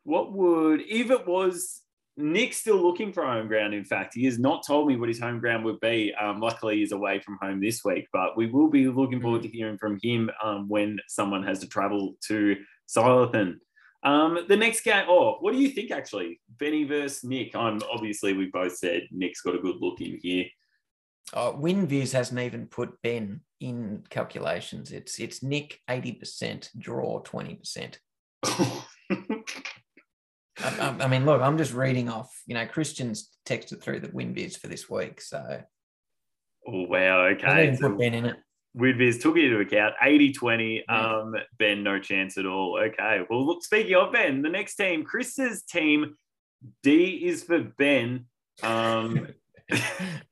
[0.05, 1.83] what would if it was
[2.17, 3.73] Nick still looking for home ground?
[3.73, 6.15] In fact, he has not told me what his home ground would be.
[6.15, 9.49] Um, luckily, he's away from home this week, but we will be looking forward to
[9.49, 12.57] hearing from him um, when someone has to travel to
[12.89, 13.57] Silothan.
[14.03, 16.41] Um, the next game, oh, what do you think actually?
[16.59, 17.55] Benny versus Nick.
[17.55, 20.47] I'm obviously we both said Nick's got a good look in here.
[21.35, 24.91] Oh, WinViews hasn't even put Ben in calculations.
[24.91, 28.01] It's it's Nick eighty percent, draw twenty percent.
[28.45, 28.83] I,
[30.63, 32.31] I- I mean, look, I'm just reading off.
[32.47, 35.63] You know, Christian's texted through the WinViews for this week, so
[36.67, 37.67] oh wow, I okay.
[37.67, 38.37] didn't So put Ben in it.
[38.77, 40.87] Woodviz took into account 80 20.
[40.89, 42.79] Um, Ben, no chance at all.
[42.81, 43.21] Okay.
[43.29, 46.17] Well, look, speaking of Ben, the next team, Chris's team,
[46.83, 48.27] D is for Ben.
[48.63, 49.29] Um,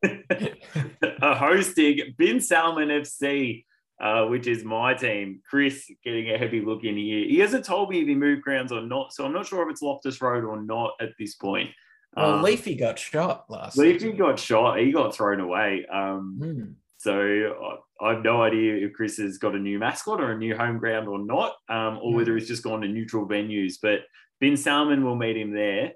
[0.02, 3.64] a hosting Bin Salman FC,
[4.00, 5.40] uh, which is my team.
[5.48, 7.24] Chris getting a heavy look in here.
[7.26, 9.70] He hasn't told me if he moved grounds or not, so I'm not sure if
[9.72, 11.70] it's Loftus Road or not at this point.
[12.16, 13.76] Well, Um, Leafy got shot last.
[13.76, 14.16] Leafy season.
[14.16, 14.78] got shot.
[14.78, 15.86] He got thrown away.
[15.86, 16.72] Um, Hmm.
[16.98, 20.56] So I, have no idea if Chris has got a new mascot or a new
[20.56, 23.74] home ground or not, um, or whether he's just gone to neutral venues.
[23.80, 24.00] But
[24.40, 25.92] Bin Salman will meet him there.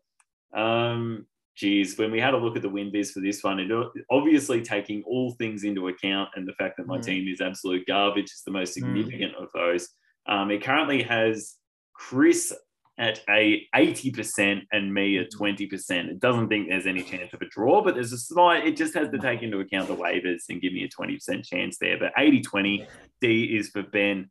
[0.55, 1.27] Um,
[1.57, 3.71] geez, when we had a look at the Winviz for this one, it
[4.11, 7.05] obviously taking all things into account and the fact that my Mm.
[7.05, 8.75] team is absolute garbage is the most Mm.
[8.75, 9.89] significant of those.
[10.27, 11.57] Um, it currently has
[11.95, 12.53] Chris
[12.99, 16.09] at a 80% and me at 20%.
[16.09, 18.95] It doesn't think there's any chance of a draw, but there's a slight, it just
[18.95, 21.99] has to take into account the waivers and give me a 20% chance there.
[21.99, 22.87] But 80 20,
[23.21, 24.31] D is for Ben.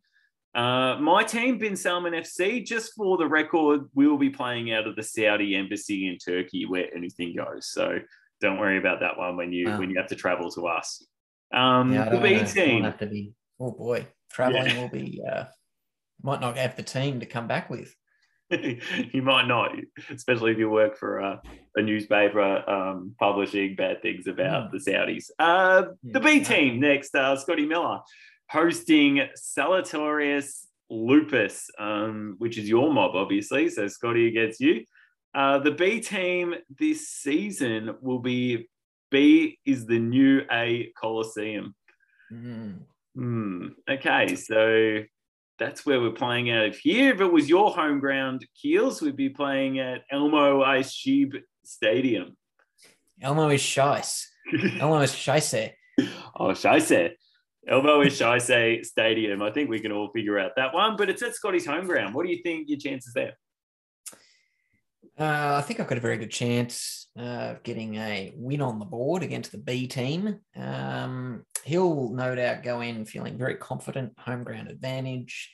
[0.53, 4.85] Uh, my team, Bin Salman FC, just for the record, we will be playing out
[4.85, 7.71] of the Saudi embassy in Turkey where anything goes.
[7.71, 7.99] So
[8.41, 9.79] don't worry about that one when you Wow.
[9.79, 11.05] when you have to travel to us.
[11.53, 12.43] Um, Yeah, the B.
[12.45, 12.83] Team.
[12.83, 13.33] have to be.
[13.59, 14.81] Oh boy, traveling Yeah.
[14.81, 15.21] will be.
[15.27, 15.45] Uh,
[16.21, 17.95] might not have the team to come back with.
[19.13, 19.71] you might not,
[20.09, 21.41] especially if you work for a,
[21.75, 24.71] a newspaper um, publishing bad things about Mm.
[24.71, 25.29] the Saudis.
[25.39, 26.43] Uh, the B Yeah.
[26.43, 27.99] team next, uh, Scotty Miller
[28.49, 33.69] hosting Salatorius Lupus, um, which is your mob, obviously.
[33.69, 34.83] So Scotty against you.
[35.33, 38.67] Uh, the B team this season will be
[39.09, 41.73] B is the new A Coliseum.
[42.31, 42.79] Mm.
[43.15, 43.67] Hmm.
[43.89, 44.99] Okay, so
[45.61, 47.13] that's where we're playing out of here.
[47.13, 52.35] If it was your home ground, Keels, we'd be playing at Elmo Ice Sheep Stadium.
[53.21, 54.25] Elmo is shice.
[54.79, 55.71] Elmo is shice.
[56.35, 57.11] oh, Scheisse.
[57.67, 59.43] Elmo is Scheisse Stadium.
[59.43, 62.15] I think we can all figure out that one, but it's at Scotty's home ground.
[62.15, 63.37] What do you think your chances there?
[65.21, 68.85] Uh, I think I've got a very good chance of getting a win on the
[68.85, 70.39] board against the B team.
[70.55, 75.53] Um, he'll no doubt go in feeling very confident, home ground advantage.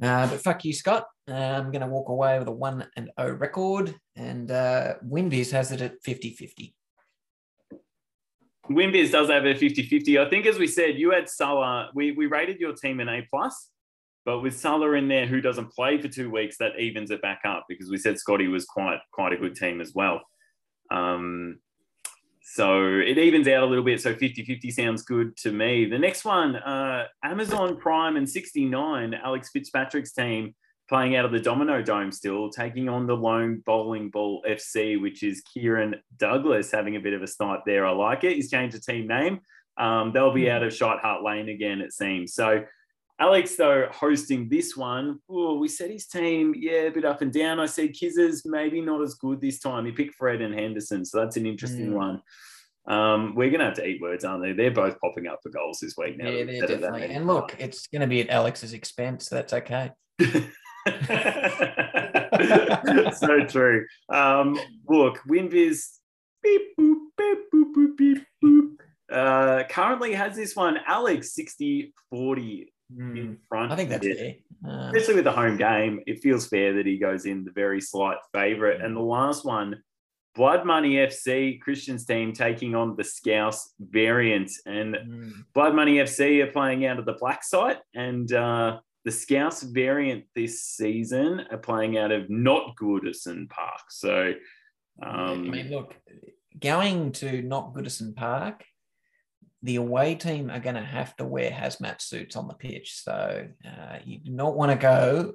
[0.00, 1.06] Uh, but fuck you, Scott.
[1.28, 5.50] Uh, I'm going to walk away with a 1 and 0 record, and uh, Winviz
[5.50, 6.72] has it at 50 50.
[8.70, 10.24] Winviz does have a 50-50.
[10.24, 11.90] I think as we said, you had Salah.
[11.92, 13.68] We, we rated your team an A plus,
[14.30, 17.40] but with Salah in there who doesn't play for two weeks, that evens it back
[17.44, 20.20] up because we said Scotty was quite quite a good team as well.
[20.88, 21.58] Um,
[22.40, 24.00] so it evens out a little bit.
[24.00, 25.84] So 50-50 sounds good to me.
[25.86, 30.54] The next one, uh, Amazon Prime and 69, Alex Fitzpatrick's team
[30.88, 35.24] playing out of the Domino Dome still, taking on the lone bowling ball FC, which
[35.24, 37.84] is Kieran Douglas having a bit of a snipe there.
[37.84, 38.36] I like it.
[38.36, 39.40] He's changed the team name.
[39.76, 42.32] Um, they'll be out of Hart Lane again, it seems.
[42.32, 42.62] So
[43.20, 47.30] Alex, though, hosting this one, oh, we said his team, yeah, a bit up and
[47.30, 47.60] down.
[47.60, 49.84] I said Kizzers, maybe not as good this time.
[49.84, 51.94] He picked Fred and Henderson, so that's an interesting Mm.
[51.94, 52.22] one.
[52.86, 54.52] Um, we're going to have to eat words, aren't they?
[54.52, 56.30] They're both popping up for goals this week now.
[56.30, 57.14] Yeah, they're said it that definitely.
[57.14, 59.28] And look, it's going to be at Alex's expense.
[59.28, 59.90] So that's okay.
[63.18, 63.84] so true.
[64.08, 64.58] Um,
[64.88, 65.98] look, Winviz,
[66.42, 68.76] beep, boop, beep, boop, boop, beep, boop.
[69.12, 72.66] Uh, currently has this one, Alex 60 40 Mm,
[72.98, 73.72] in front.
[73.72, 74.18] I think that's it.
[74.18, 74.34] fair.
[74.72, 77.80] Um, Especially with the home game, it feels fair that he goes in the very
[77.80, 78.80] slight favourite.
[78.80, 79.82] And the last one,
[80.34, 84.50] Blood Money FC, Christian's team taking on the Scouse variant.
[84.66, 89.10] And mm, Blood Money FC are playing out of the black site, and uh, the
[89.10, 93.82] Scouse variant this season are playing out of not Goodison Park.
[93.90, 94.34] So,
[95.02, 95.96] I um, mean, look,
[96.58, 98.64] going to not Goodison Park,
[99.62, 103.02] the away team are going to have to wear hazmat suits on the pitch.
[103.02, 105.34] So uh, you do not want to go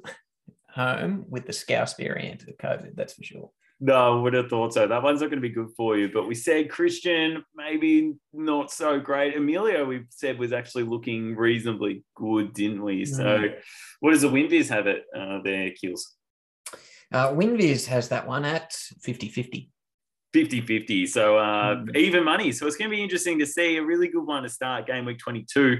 [0.69, 3.51] home with the Scouse variant of COVID, that's for sure.
[3.79, 4.87] no, I would have thought so.
[4.87, 6.09] That one's not going to be good for you.
[6.11, 9.35] But we said Christian, maybe not so great.
[9.37, 13.05] Emilio, we said was actually looking reasonably good, didn't we?
[13.05, 13.55] So, Mm.
[13.99, 16.15] what does the Winviz have it uh, there, Kills?
[17.11, 19.69] Uh, Winviz has that one at 50 50.
[20.35, 21.05] 50 50.
[21.07, 21.95] So uh, Mm.
[21.95, 22.51] even money.
[22.51, 25.05] So it's going to be interesting to see a really good one to start game
[25.05, 25.77] week 22.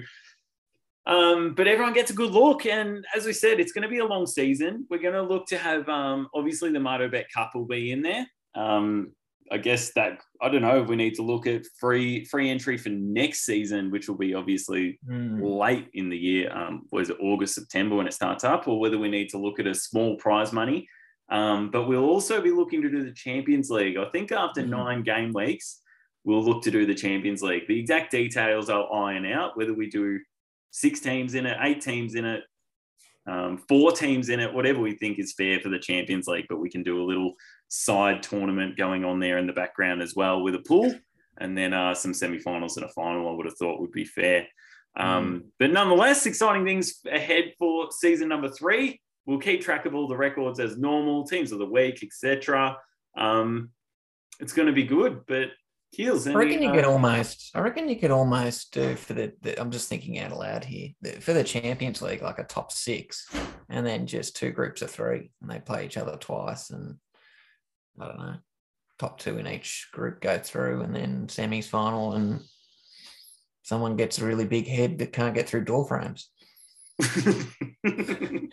[1.08, 2.66] Um, but everyone gets a good look.
[2.66, 4.88] And as we said, it's going to be a long season.
[4.90, 8.02] We're going to look to have, um, obviously, the Marto Bet Cup will be in
[8.02, 8.26] there.
[8.56, 9.12] Um,
[9.52, 12.78] I guess that, I don't know if we need to look at free free entry
[12.78, 15.60] for next season, which will be obviously Mm.
[15.64, 18.98] late in the year, um, was it August, September when it starts up, or whether
[18.98, 20.88] we need to look at a small prize money.
[21.30, 23.98] Um, but we'll also be looking to do the Champions League.
[23.98, 24.70] I think after Mhm.
[24.70, 25.82] nine game weeks,
[26.24, 27.68] we'll look to do the Champions League.
[27.68, 30.20] The exact details I'll iron out, whether we do
[30.72, 32.44] six teams in it, eight teams in it,
[33.28, 36.46] um, four teams in it, whatever we think is fair for the Champions League.
[36.48, 37.34] But we can do a little
[37.70, 40.94] side tournament going on there in the background as well with a pool
[41.38, 43.28] and then uh, some semi-finals and a final.
[43.28, 44.48] I would have thought would be fair.
[44.96, 49.02] Um, But nonetheless, exciting things ahead for season number three.
[49.26, 52.78] We'll keep track of all the records as normal, teams of the week, etc.
[53.18, 53.72] Um,
[54.40, 55.50] it's going to be good, but
[55.96, 56.28] Keels.
[56.28, 57.52] I reckon you any, could uh, almost.
[57.56, 59.60] I reckon you could almost do for the, the.
[59.60, 63.28] I'm just thinking out aloud here the, for the Champions League, like a top six,
[63.70, 66.96] and then just two groups of three, and they play each other twice, and
[68.00, 68.36] I don't know,
[69.00, 72.42] top two in each group go through, and then semis final, and
[73.64, 76.30] someone gets a really big head that can't get through door frames.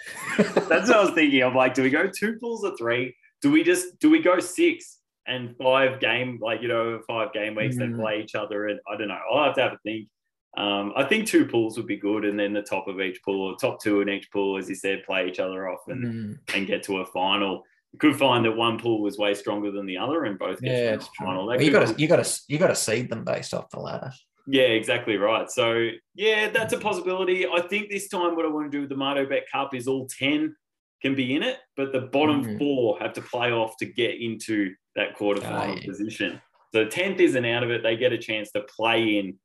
[0.69, 1.43] That's what I was thinking.
[1.43, 3.15] I'm like, do we go two pools of three?
[3.41, 7.55] Do we just do we go six and five game like you know five game
[7.55, 7.97] weeks Mm.
[7.97, 8.69] play each other?
[8.69, 9.19] And I don't know.
[9.33, 10.09] I'll have to have a think.
[10.57, 13.41] Um, I think two pools would be good, and then the top of each pool,
[13.53, 16.39] or top two in each pool, as you said, play each other off and, Mm.
[16.55, 17.63] and get to a final.
[17.95, 20.73] You could find that one pool was way stronger than the other, and both get
[20.77, 21.47] Yeah, to the final.
[21.47, 23.81] Well, you got to you got to you got to seed them based off the
[23.81, 24.13] ladder.
[24.47, 25.51] Yeah, exactly right.
[25.51, 27.47] So yeah, that's a possibility.
[27.47, 29.87] I think this time what I want to do with the Mardo Bet Cup is
[29.89, 30.55] all ten
[31.03, 32.59] can be in it, but the bottom Mhm.
[32.59, 35.85] four have to play off to get into that quarterfinal Ah, yeah.
[35.87, 36.41] position.
[36.73, 39.39] So tenth isn't out of it; they get a chance to play in.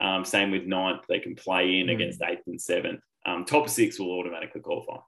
[0.00, 1.92] Um, same with ninth; they can play in Mm.
[1.94, 3.00] against eighth and seventh.
[3.26, 4.98] Um, top six will automatically qualify.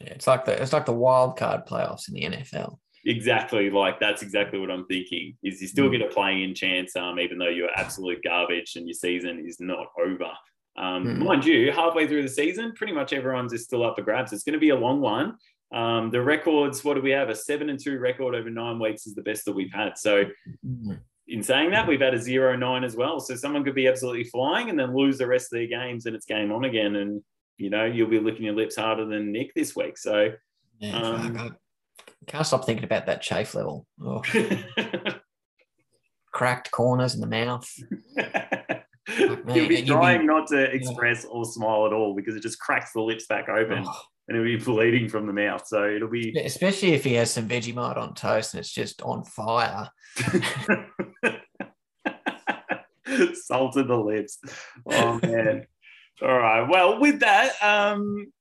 [0.00, 2.78] Yeah, it's like the it's like the wild card playoffs in the NFL.
[3.06, 5.36] Exactly, like that's exactly what I'm thinking.
[5.42, 5.92] Is you still Mm.
[5.92, 9.88] get a play-in chance, um, even though you're absolute garbage and your season is not
[9.98, 10.30] over.
[10.76, 11.18] Um, Mm.
[11.24, 14.32] Mind you, halfway through the season, pretty much everyone's is still up for grabs.
[14.32, 15.36] It's going to be a long one.
[15.72, 17.28] Um, the records, what do we have?
[17.30, 19.98] A seven and two record over nine weeks is the best that we've had.
[19.98, 20.24] So,
[20.66, 20.98] Mm.
[21.28, 23.18] in saying that, we've had a zero nine as well.
[23.20, 26.14] So someone could be absolutely flying and then lose the rest of their games, and
[26.16, 26.96] it's game on again.
[26.96, 27.22] And
[27.56, 29.96] you know, you'll be licking your lips harder than Nick this week.
[29.98, 30.32] So.
[30.80, 31.56] Yeah, Um,
[32.26, 33.86] can't stop thinking about that chafe level.
[34.02, 34.22] Oh,
[36.32, 37.70] cracked corners in the mouth.
[39.18, 42.92] You'll be trying be- not to express or smile at all because it just cracks
[42.92, 45.66] the lips back open Oh, and it'll be bleeding from the mouth.
[45.66, 49.24] So it'll be especially if he has some Vegemite on toast and it's just on
[49.24, 49.90] fire.
[53.34, 54.38] salted the lips.
[54.86, 55.66] Oh man.
[56.22, 56.68] all right.
[56.68, 58.32] Well, with that, um,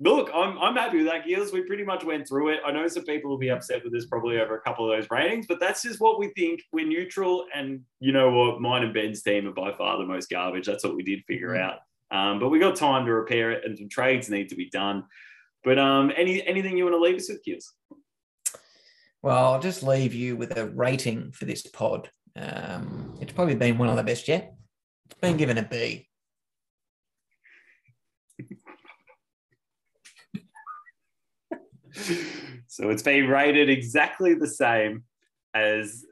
[0.00, 1.52] look, I'm I'm happy with that, Gills.
[1.52, 2.60] We pretty much went through it.
[2.66, 5.10] I know some people will be upset with this probably over a couple of those
[5.10, 6.62] ratings, but that's just what we think.
[6.72, 8.60] We're neutral, and you know what?
[8.60, 10.66] Mine and Ben's team are by far the most garbage.
[10.66, 11.60] That's what we did figure Mm.
[11.62, 11.78] out.
[12.10, 15.04] Um, but we got time to repair it, and some trades need to be done.
[15.64, 17.74] But um, any anything you want to leave us with, Gills?
[19.20, 22.08] Well, I'll just leave you with a rating for this pod.
[22.36, 24.54] Um, it's probably been one of the best yet.
[25.06, 26.08] It's been given a B.
[32.66, 35.04] so it's been rated exactly the same
[35.54, 36.04] as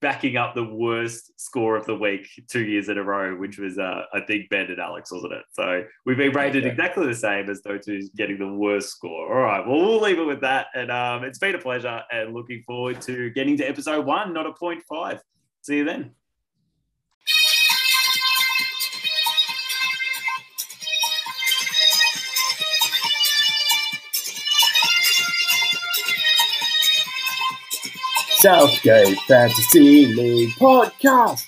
[0.00, 3.78] backing up the worst score of the week two years in a row, which was
[3.78, 5.42] uh, I think Ben and Alex, wasn't it?
[5.52, 6.70] So we've been rated Okay.
[6.70, 9.26] exactly the same as those two getting the worst score.
[9.36, 12.32] All right, well we'll leave it with that, and um, it's been a pleasure, and
[12.32, 15.20] looking forward to getting to episode one, not a point five.
[15.62, 16.12] See you then.
[28.40, 31.44] Southgate Fantasy League Podcast.